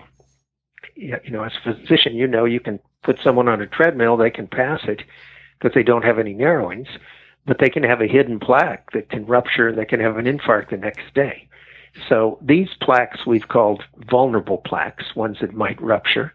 you 0.98 1.32
know, 1.32 1.44
as 1.44 1.54
a 1.66 1.74
physician, 1.74 2.16
you 2.16 2.28
know 2.28 2.46
you 2.46 2.60
can 2.60 2.80
put 3.04 3.20
someone 3.22 3.48
on 3.48 3.62
a 3.62 3.68
treadmill, 3.68 4.18
they 4.18 4.32
can 4.32 4.48
pass 4.48 4.82
it 4.86 5.04
because 5.58 5.74
they 5.74 5.84
don't 5.84 6.04
have 6.04 6.20
any 6.20 6.34
narrowings, 6.34 6.88
but 7.46 7.60
they 7.60 7.70
can 7.70 7.84
have 7.84 8.02
a 8.02 8.08
hidden 8.08 8.40
plaque 8.40 8.92
that 8.92 9.10
can 9.10 9.26
rupture, 9.26 9.70
and 9.70 9.78
they 9.78 9.86
can 9.86 10.00
have 10.00 10.18
an 10.18 10.26
infarct 10.26 10.70
the 10.70 10.78
next 10.78 11.14
day. 11.14 11.48
So 12.10 12.38
these 12.42 12.70
plaques 12.82 13.26
we've 13.26 13.48
called 13.48 13.84
vulnerable 14.10 14.58
plaques, 14.58 15.16
ones 15.16 15.38
that 15.42 15.54
might 15.54 15.82
rupture. 15.82 16.34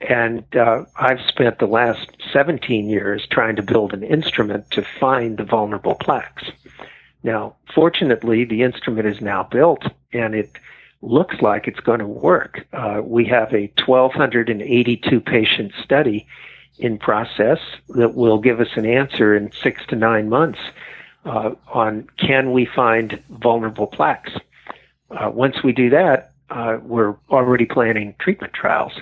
And 0.00 0.44
uh, 0.54 0.84
I've 0.96 1.20
spent 1.28 1.58
the 1.58 1.66
last 1.66 2.10
17 2.32 2.88
years 2.88 3.26
trying 3.30 3.56
to 3.56 3.62
build 3.62 3.94
an 3.94 4.02
instrument 4.02 4.70
to 4.72 4.82
find 4.82 5.38
the 5.38 5.44
vulnerable 5.44 5.94
plaques. 5.94 6.44
Now, 7.22 7.56
fortunately, 7.74 8.44
the 8.44 8.62
instrument 8.62 9.06
is 9.06 9.20
now 9.20 9.44
built 9.44 9.84
and 10.12 10.34
it 10.34 10.50
looks 11.02 11.36
like 11.40 11.68
it's 11.68 11.80
going 11.80 12.00
to 12.00 12.06
work. 12.06 12.66
Uh, 12.72 13.00
we 13.04 13.24
have 13.26 13.52
a 13.52 13.72
1,282 13.84 15.20
patient 15.20 15.72
study 15.82 16.26
in 16.78 16.98
process 16.98 17.58
that 17.90 18.14
will 18.14 18.38
give 18.38 18.60
us 18.60 18.68
an 18.76 18.84
answer 18.84 19.34
in 19.34 19.50
six 19.52 19.82
to 19.86 19.96
nine 19.96 20.28
months 20.28 20.58
uh, 21.24 21.50
on 21.72 22.08
can 22.18 22.52
we 22.52 22.66
find 22.66 23.22
vulnerable 23.30 23.86
plaques. 23.86 24.32
Uh, 25.10 25.30
once 25.30 25.62
we 25.62 25.72
do 25.72 25.90
that, 25.90 26.32
uh, 26.50 26.78
we're 26.82 27.14
already 27.30 27.66
planning 27.66 28.14
treatment 28.18 28.52
trials 28.52 28.92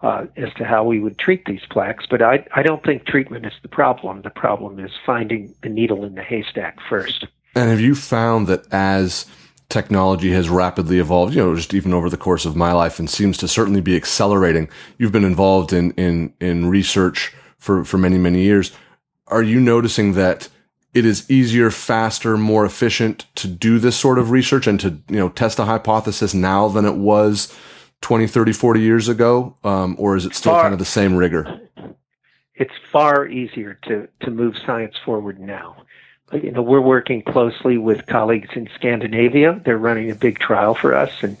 uh, 0.00 0.26
as 0.36 0.52
to 0.54 0.64
how 0.64 0.84
we 0.84 1.00
would 1.00 1.18
treat 1.18 1.44
these 1.44 1.62
plaques. 1.70 2.06
But 2.08 2.22
I, 2.22 2.46
I 2.54 2.62
don't 2.62 2.82
think 2.84 3.04
treatment 3.04 3.46
is 3.46 3.52
the 3.62 3.68
problem. 3.68 4.22
The 4.22 4.30
problem 4.30 4.78
is 4.78 4.90
finding 5.04 5.54
the 5.62 5.68
needle 5.68 6.04
in 6.04 6.14
the 6.14 6.22
haystack 6.22 6.78
first. 6.88 7.26
And 7.54 7.70
have 7.70 7.80
you 7.80 7.94
found 7.94 8.46
that 8.48 8.66
as 8.72 9.26
technology 9.68 10.32
has 10.32 10.48
rapidly 10.48 10.98
evolved, 10.98 11.34
you 11.34 11.44
know, 11.44 11.54
just 11.54 11.74
even 11.74 11.92
over 11.92 12.08
the 12.08 12.16
course 12.16 12.46
of 12.46 12.56
my 12.56 12.72
life 12.72 12.98
and 12.98 13.08
seems 13.08 13.36
to 13.38 13.48
certainly 13.48 13.80
be 13.80 13.96
accelerating. 13.96 14.68
You've 14.96 15.12
been 15.12 15.24
involved 15.24 15.72
in, 15.72 15.92
in, 15.92 16.32
in 16.40 16.68
research 16.68 17.34
for, 17.58 17.84
for 17.84 17.98
many, 17.98 18.18
many 18.18 18.42
years. 18.42 18.72
Are 19.26 19.42
you 19.42 19.60
noticing 19.60 20.14
that 20.14 20.48
it 20.94 21.04
is 21.04 21.30
easier, 21.30 21.70
faster, 21.70 22.38
more 22.38 22.64
efficient 22.64 23.26
to 23.34 23.46
do 23.46 23.78
this 23.78 23.96
sort 23.96 24.18
of 24.18 24.30
research 24.30 24.66
and 24.66 24.80
to, 24.80 24.98
you 25.08 25.16
know, 25.16 25.28
test 25.28 25.58
a 25.58 25.66
hypothesis 25.66 26.32
now 26.32 26.68
than 26.68 26.86
it 26.86 26.96
was 26.96 27.54
20, 28.00 28.26
30, 28.26 28.52
40 28.52 28.80
years 28.80 29.08
ago? 29.08 29.54
Um, 29.64 29.96
or 29.98 30.16
is 30.16 30.24
it 30.24 30.34
still 30.34 30.52
far, 30.52 30.62
kind 30.62 30.72
of 30.72 30.78
the 30.78 30.86
same 30.86 31.14
rigor? 31.14 31.60
It's 32.54 32.72
far 32.90 33.28
easier 33.28 33.78
to, 33.84 34.08
to 34.22 34.30
move 34.30 34.54
science 34.64 34.94
forward 35.04 35.38
now 35.38 35.76
you 36.32 36.50
know, 36.50 36.62
we're 36.62 36.80
working 36.80 37.22
closely 37.22 37.78
with 37.78 38.06
colleagues 38.06 38.50
in 38.54 38.68
Scandinavia. 38.74 39.60
They're 39.64 39.78
running 39.78 40.10
a 40.10 40.14
big 40.14 40.38
trial 40.38 40.74
for 40.74 40.94
us, 40.94 41.10
and 41.22 41.36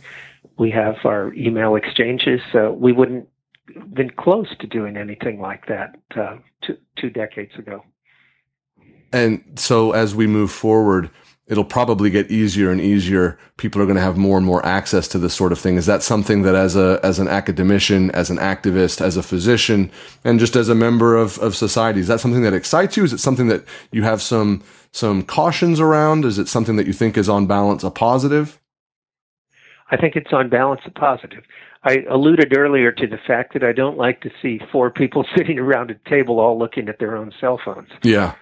we 0.56 0.70
have 0.70 0.96
our 1.04 1.32
email 1.34 1.76
exchanges. 1.76 2.40
So 2.52 2.72
we 2.72 2.92
wouldn't 2.92 3.28
been 3.92 4.10
close 4.10 4.48
to 4.58 4.66
doing 4.66 4.96
anything 4.96 5.40
like 5.40 5.66
that 5.66 5.96
uh, 6.16 6.36
two, 6.62 6.76
two 6.96 7.10
decades 7.10 7.54
ago. 7.56 7.84
And 9.12 9.42
so 9.56 9.92
as 9.92 10.14
we 10.14 10.26
move 10.26 10.50
forward, 10.50 11.10
it'll 11.48 11.64
probably 11.64 12.10
get 12.10 12.30
easier 12.30 12.70
and 12.70 12.80
easier. 12.80 13.38
People 13.56 13.80
are 13.82 13.86
going 13.86 13.96
to 13.96 14.02
have 14.02 14.16
more 14.16 14.36
and 14.36 14.46
more 14.46 14.64
access 14.64 15.08
to 15.08 15.18
this 15.18 15.34
sort 15.34 15.50
of 15.50 15.58
thing. 15.58 15.76
Is 15.76 15.86
that 15.86 16.02
something 16.02 16.42
that 16.42 16.54
as 16.54 16.76
a, 16.76 17.00
as 17.02 17.18
an 17.18 17.26
academician, 17.26 18.10
as 18.12 18.30
an 18.30 18.36
activist, 18.36 19.00
as 19.00 19.16
a 19.16 19.22
physician, 19.22 19.90
and 20.24 20.38
just 20.38 20.56
as 20.56 20.68
a 20.68 20.74
member 20.74 21.16
of, 21.16 21.38
of 21.38 21.56
society, 21.56 22.00
is 22.00 22.08
that 22.08 22.20
something 22.20 22.42
that 22.42 22.54
excites 22.54 22.96
you? 22.96 23.04
Is 23.04 23.12
it 23.12 23.18
something 23.18 23.48
that 23.48 23.64
you 23.90 24.02
have 24.02 24.20
some, 24.20 24.62
some 24.92 25.22
cautions 25.22 25.80
around? 25.80 26.24
Is 26.24 26.38
it 26.38 26.48
something 26.48 26.76
that 26.76 26.86
you 26.86 26.92
think 26.92 27.16
is 27.16 27.28
on 27.28 27.46
balance 27.46 27.82
a 27.82 27.90
positive? 27.90 28.60
I 29.90 29.96
think 29.96 30.16
it's 30.16 30.32
on 30.32 30.50
balance 30.50 30.82
a 30.84 30.90
positive. 30.90 31.44
I 31.82 32.04
alluded 32.10 32.56
earlier 32.56 32.92
to 32.92 33.06
the 33.06 33.18
fact 33.26 33.54
that 33.54 33.64
I 33.64 33.72
don't 33.72 33.96
like 33.96 34.20
to 34.22 34.30
see 34.42 34.60
four 34.70 34.90
people 34.90 35.24
sitting 35.36 35.58
around 35.58 35.90
a 35.90 36.10
table 36.10 36.40
all 36.40 36.58
looking 36.58 36.88
at 36.88 36.98
their 36.98 37.16
own 37.16 37.32
cell 37.40 37.58
phones. 37.64 37.88
Yeah. 38.02 38.34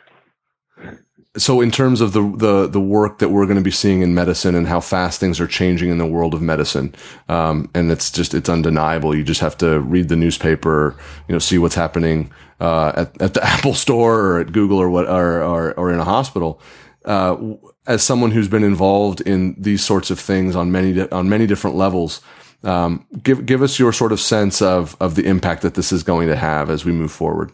So, 1.37 1.61
in 1.61 1.71
terms 1.71 2.01
of 2.01 2.13
the, 2.13 2.23
the 2.23 2.67
the 2.67 2.81
work 2.81 3.19
that 3.19 3.29
we're 3.29 3.47
going 3.47 3.59
to 3.59 3.63
be 3.63 3.71
seeing 3.71 4.03
in 4.03 4.15
medicine 4.15 4.55
and 4.55 4.67
how 4.67 4.81
fast 4.81 5.21
things 5.21 5.41
are 5.41 5.47
changing 5.47 5.91
in 5.91 5.99
the 5.99 6.07
world 6.07 6.35
of 6.35 6.41
medicine, 6.41 6.95
um, 7.29 7.71
and 7.75 7.91
it's 7.91 8.11
just 8.11 8.35
it's 8.35 8.49
undeniable. 8.49 9.15
You 9.15 9.23
just 9.23 9.41
have 9.41 9.57
to 9.59 9.81
read 9.81 10.09
the 10.09 10.17
newspaper, 10.17 10.97
you 11.29 11.33
know, 11.35 11.39
see 11.39 11.59
what's 11.59 11.75
happening 11.75 12.31
uh, 12.61 12.93
at, 12.97 13.23
at 13.23 13.35
the 13.35 13.45
Apple 13.47 13.75
Store 13.75 14.19
or 14.19 14.41
at 14.41 14.53
Google 14.53 14.79
or 14.79 14.89
what 14.89 15.07
or 15.07 15.43
or, 15.43 15.75
or 15.75 15.93
in 15.93 15.99
a 15.99 16.05
hospital. 16.05 16.61
Uh, 17.05 17.55
as 17.87 18.03
someone 18.03 18.33
who's 18.33 18.49
been 18.49 18.65
involved 18.65 19.21
in 19.21 19.55
these 19.59 19.85
sorts 19.85 20.11
of 20.11 20.19
things 20.19 20.57
on 20.57 20.73
many 20.73 21.09
on 21.11 21.29
many 21.29 21.47
different 21.47 21.77
levels, 21.77 22.21
um, 22.65 23.07
give 23.23 23.47
give 23.47 23.63
us 23.63 23.79
your 23.79 23.93
sort 23.93 24.13
of 24.13 24.21
sense 24.21 24.61
of 24.61 24.97
of 25.01 25.15
the 25.15 25.25
impact 25.25 25.63
that 25.63 25.75
this 25.75 25.93
is 25.93 26.03
going 26.03 26.29
to 26.29 26.37
have 26.37 26.71
as 26.71 26.85
we 26.85 26.93
move 26.93 27.13
forward. 27.13 27.53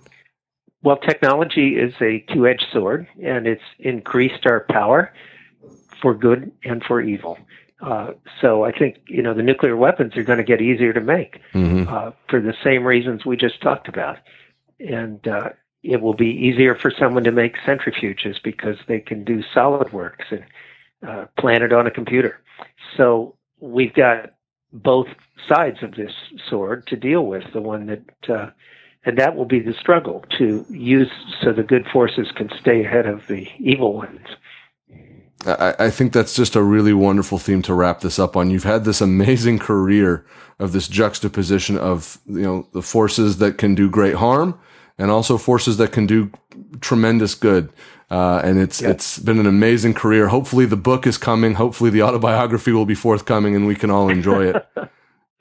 Well, 0.83 0.97
technology 0.97 1.77
is 1.77 1.95
a 2.01 2.25
two 2.33 2.47
edged 2.47 2.67
sword, 2.73 3.07
and 3.23 3.47
it's 3.47 3.63
increased 3.79 4.47
our 4.47 4.67
power 4.69 5.13
for 6.01 6.15
good 6.15 6.51
and 6.65 6.83
for 6.83 7.01
evil. 7.01 7.39
Uh, 7.81 8.13
so 8.41 8.65
I 8.65 8.73
think 8.73 9.01
you 9.07 9.23
know 9.23 9.35
the 9.35 9.43
nuclear 9.43 9.77
weapons 9.77 10.17
are 10.17 10.23
going 10.23 10.39
to 10.39 10.45
get 10.45 10.61
easier 10.61 10.93
to 10.93 11.01
make 11.01 11.41
mm-hmm. 11.53 11.93
uh, 11.93 12.13
for 12.29 12.41
the 12.41 12.55
same 12.63 12.85
reasons 12.85 13.25
we 13.25 13.37
just 13.37 13.61
talked 13.61 13.89
about, 13.89 14.19
and 14.79 15.27
uh, 15.27 15.51
it 15.83 16.01
will 16.01 16.15
be 16.15 16.29
easier 16.29 16.75
for 16.77 16.93
someone 16.97 17.25
to 17.25 17.33
make 17.33 17.57
centrifuges 17.67 18.37
because 18.43 18.77
they 18.87 19.01
can 19.01 19.25
do 19.25 19.43
SolidWorks 19.55 20.31
and 20.31 20.45
uh, 21.07 21.27
plan 21.39 21.63
it 21.63 21.73
on 21.73 21.87
a 21.87 21.91
computer. 21.91 22.41
So 22.97 23.37
we've 23.59 23.95
got 23.95 24.35
both 24.73 25.09
sides 25.49 25.83
of 25.83 25.95
this 25.95 26.13
sword 26.49 26.87
to 26.87 26.97
deal 26.97 27.27
with. 27.27 27.45
The 27.53 27.61
one 27.61 27.87
that 27.87 28.33
uh, 28.33 28.51
and 29.05 29.19
that 29.19 29.37
will 29.37 29.45
be 29.45 29.61
the 29.61 29.75
struggle 29.75 30.25
to 30.39 30.65
use 30.69 31.11
so 31.43 31.53
the 31.53 31.63
good 31.63 31.87
forces 31.93 32.29
can 32.37 32.51
stay 32.61 32.85
ahead 32.85 33.07
of 33.07 33.27
the 33.29 33.49
evil 33.59 33.95
ones. 33.95 34.27
I, 35.45 35.75
I 35.79 35.91
think 35.91 36.13
that's 36.13 36.35
just 36.35 36.55
a 36.55 36.63
really 36.63 36.93
wonderful 36.93 37.39
theme 37.39 37.63
to 37.63 37.75
wrap 37.75 38.01
this 38.01 38.19
up 38.19 38.37
on. 38.37 38.51
You've 38.51 38.65
had 38.65 38.85
this 38.85 39.01
amazing 39.01 39.59
career 39.59 40.25
of 40.59 40.73
this 40.73 40.87
juxtaposition 40.87 41.77
of 41.77 42.19
you 42.27 42.43
know 42.43 42.69
the 42.73 42.83
forces 42.83 43.39
that 43.39 43.59
can 43.59 43.75
do 43.75 43.91
great 43.91 44.15
harm 44.15 44.59
and 44.99 45.11
also 45.11 45.37
forces 45.37 45.79
that 45.79 45.91
can 45.93 46.07
do 46.07 46.31
tremendous 46.81 47.35
good. 47.35 47.73
Uh, 48.11 48.41
and 48.45 48.61
it's 48.61 48.83
it's 48.83 49.19
been 49.19 49.39
an 49.39 49.47
amazing 49.47 49.95
career. 49.95 50.29
Hopefully, 50.29 50.67
the 50.67 50.77
book 50.77 51.07
is 51.07 51.17
coming. 51.17 51.55
Hopefully, 51.55 51.89
the 51.91 52.03
autobiography 52.03 52.71
will 52.71 52.85
be 52.85 52.95
forthcoming, 52.95 53.57
and 53.57 53.67
we 53.67 53.75
can 53.75 53.91
all 53.91 54.11
enjoy 54.11 54.49
it. 54.49 54.67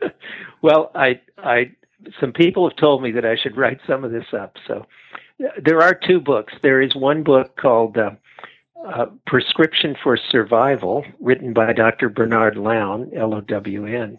well, 0.62 0.90
I 0.96 1.20
I 1.38 1.72
some 2.20 2.34
people 2.34 2.68
have 2.68 2.78
told 2.78 3.04
me 3.04 3.12
that 3.12 3.26
I 3.26 3.36
should 3.36 3.58
write 3.58 3.80
some 3.88 4.04
of 4.04 4.12
this 4.12 4.34
up. 4.34 4.56
So 4.68 4.86
there 5.62 5.82
are 5.82 5.94
two 5.94 6.20
books. 6.20 6.54
There 6.62 6.82
is 6.82 6.96
one 6.96 7.24
book 7.24 7.58
called 7.58 7.98
uh, 7.98 8.12
uh, 8.86 9.08
Prescription 9.28 9.96
for 10.02 10.18
Survival, 10.18 11.06
written 11.20 11.54
by 11.54 11.74
Dr. 11.74 12.10
Bernard 12.10 12.58
Lown, 12.58 13.12
L 13.16 13.34
O 13.34 13.42
W 13.42 13.86
N, 13.86 14.18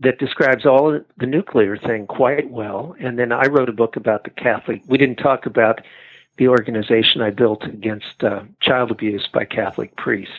that 0.00 0.18
describes 0.18 0.64
all 0.64 1.00
the 1.18 1.26
nuclear 1.26 1.76
thing 1.76 2.06
quite 2.06 2.50
well. 2.50 2.94
And 3.00 3.18
then 3.18 3.32
I 3.32 3.46
wrote 3.46 3.68
a 3.68 3.72
book 3.74 3.96
about 3.96 4.24
the 4.24 4.30
Catholic. 4.30 4.82
We 4.86 4.98
didn't 4.98 5.16
talk 5.16 5.46
about 5.46 5.80
the 6.38 6.48
organization 6.48 7.20
I 7.20 7.30
built 7.30 7.64
against 7.64 8.24
uh, 8.24 8.44
child 8.62 8.90
abuse 8.90 9.28
by 9.32 9.44
Catholic 9.44 9.94
priests. 9.96 10.34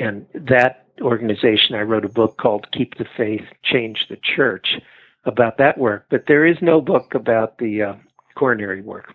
And 0.00 0.26
that 0.34 0.86
organization, 1.02 1.74
I 1.74 1.82
wrote 1.82 2.04
a 2.04 2.10
book 2.10 2.38
called 2.38 2.70
Keep 2.72 2.96
the 2.96 3.06
Faith, 3.16 3.44
Change 3.62 4.06
the 4.08 4.16
Church 4.16 4.80
about 5.26 5.58
that 5.58 5.78
work. 5.78 6.06
But 6.10 6.24
there 6.26 6.46
is 6.46 6.56
no 6.60 6.80
book 6.80 7.14
about 7.14 7.58
the 7.58 7.82
uh, 7.82 7.94
coronary 8.36 8.82
work. 8.82 9.14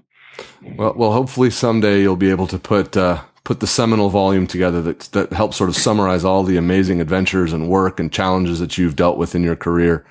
Well, 0.75 0.93
well, 0.95 1.11
hopefully 1.11 1.49
someday 1.49 2.01
you'll 2.01 2.15
be 2.15 2.31
able 2.31 2.47
to 2.47 2.57
put 2.57 2.95
uh, 2.95 3.21
put 3.43 3.59
the 3.59 3.67
seminal 3.67 4.09
volume 4.09 4.47
together 4.47 4.81
that 4.81 4.99
that 5.11 5.33
helps 5.33 5.57
sort 5.57 5.69
of 5.69 5.75
summarize 5.75 6.23
all 6.23 6.43
the 6.43 6.57
amazing 6.57 7.01
adventures 7.01 7.53
and 7.53 7.69
work 7.69 7.99
and 7.99 8.11
challenges 8.11 8.59
that 8.59 8.77
you've 8.77 8.95
dealt 8.95 9.17
with 9.17 9.35
in 9.35 9.43
your 9.43 9.55
career. 9.55 10.05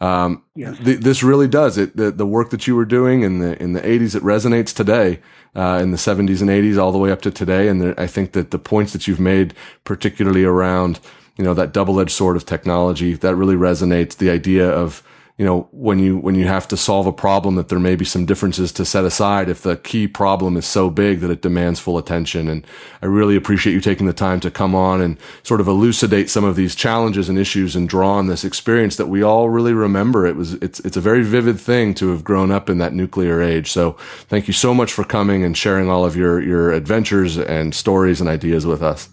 Um, 0.00 0.42
yes. 0.56 0.78
th- 0.78 0.98
this 0.98 1.22
really 1.22 1.46
does 1.46 1.78
it. 1.78 1.96
The, 1.96 2.10
the, 2.10 2.26
work 2.26 2.50
that 2.50 2.66
you 2.66 2.74
were 2.74 2.84
doing 2.84 3.22
in 3.22 3.38
the 3.38 3.60
in 3.62 3.72
the 3.72 3.80
80s, 3.80 4.16
it 4.16 4.22
resonates 4.24 4.74
today. 4.74 5.20
Uh, 5.54 5.78
in 5.82 5.90
the 5.90 5.98
70s 5.98 6.40
and 6.40 6.48
80s, 6.48 6.78
all 6.78 6.92
the 6.92 6.98
way 6.98 7.12
up 7.12 7.20
to 7.22 7.30
today, 7.30 7.68
and 7.68 7.80
there, 7.80 8.00
I 8.00 8.06
think 8.06 8.32
that 8.32 8.52
the 8.52 8.58
points 8.58 8.94
that 8.94 9.06
you've 9.06 9.20
made, 9.20 9.52
particularly 9.84 10.44
around 10.44 10.98
you 11.36 11.44
know 11.44 11.54
that 11.54 11.72
double 11.72 12.00
edged 12.00 12.10
sword 12.10 12.36
of 12.36 12.46
technology, 12.46 13.14
that 13.14 13.36
really 13.36 13.54
resonates. 13.54 14.16
The 14.16 14.30
idea 14.30 14.68
of 14.68 15.02
you 15.42 15.48
know, 15.48 15.66
when 15.72 15.98
you, 15.98 16.18
when 16.18 16.36
you 16.36 16.46
have 16.46 16.68
to 16.68 16.76
solve 16.76 17.08
a 17.08 17.12
problem 17.12 17.56
that 17.56 17.68
there 17.68 17.80
may 17.80 17.96
be 17.96 18.04
some 18.04 18.24
differences 18.24 18.70
to 18.70 18.84
set 18.84 19.04
aside 19.04 19.48
if 19.48 19.62
the 19.62 19.76
key 19.76 20.06
problem 20.06 20.56
is 20.56 20.64
so 20.64 20.88
big 20.88 21.18
that 21.18 21.32
it 21.32 21.42
demands 21.42 21.80
full 21.80 21.98
attention. 21.98 22.46
And 22.46 22.64
I 23.02 23.06
really 23.06 23.34
appreciate 23.34 23.72
you 23.72 23.80
taking 23.80 24.06
the 24.06 24.12
time 24.12 24.38
to 24.38 24.52
come 24.52 24.76
on 24.76 25.00
and 25.00 25.18
sort 25.42 25.60
of 25.60 25.66
elucidate 25.66 26.30
some 26.30 26.44
of 26.44 26.54
these 26.54 26.76
challenges 26.76 27.28
and 27.28 27.40
issues 27.40 27.74
and 27.74 27.88
draw 27.88 28.12
on 28.12 28.28
this 28.28 28.44
experience 28.44 28.94
that 28.98 29.08
we 29.08 29.24
all 29.24 29.50
really 29.50 29.72
remember. 29.72 30.28
It 30.28 30.36
was, 30.36 30.52
it's, 30.54 30.78
it's 30.78 30.96
a 30.96 31.00
very 31.00 31.24
vivid 31.24 31.58
thing 31.58 31.92
to 31.94 32.10
have 32.10 32.22
grown 32.22 32.52
up 32.52 32.70
in 32.70 32.78
that 32.78 32.92
nuclear 32.92 33.42
age. 33.42 33.72
So 33.72 33.96
thank 34.28 34.46
you 34.46 34.54
so 34.54 34.72
much 34.72 34.92
for 34.92 35.02
coming 35.02 35.42
and 35.42 35.56
sharing 35.56 35.90
all 35.90 36.04
of 36.04 36.14
your, 36.14 36.40
your 36.40 36.70
adventures 36.70 37.36
and 37.36 37.74
stories 37.74 38.20
and 38.20 38.30
ideas 38.30 38.64
with 38.64 38.80
us. 38.80 39.08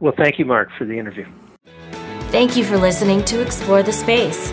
Well, 0.00 0.14
thank 0.16 0.40
you, 0.40 0.46
Mark, 0.46 0.70
for 0.76 0.84
the 0.84 0.98
interview. 0.98 1.26
Thank 2.32 2.56
you 2.56 2.64
for 2.64 2.76
listening 2.76 3.24
to 3.26 3.40
Explore 3.40 3.84
the 3.84 3.92
Space. 3.92 4.52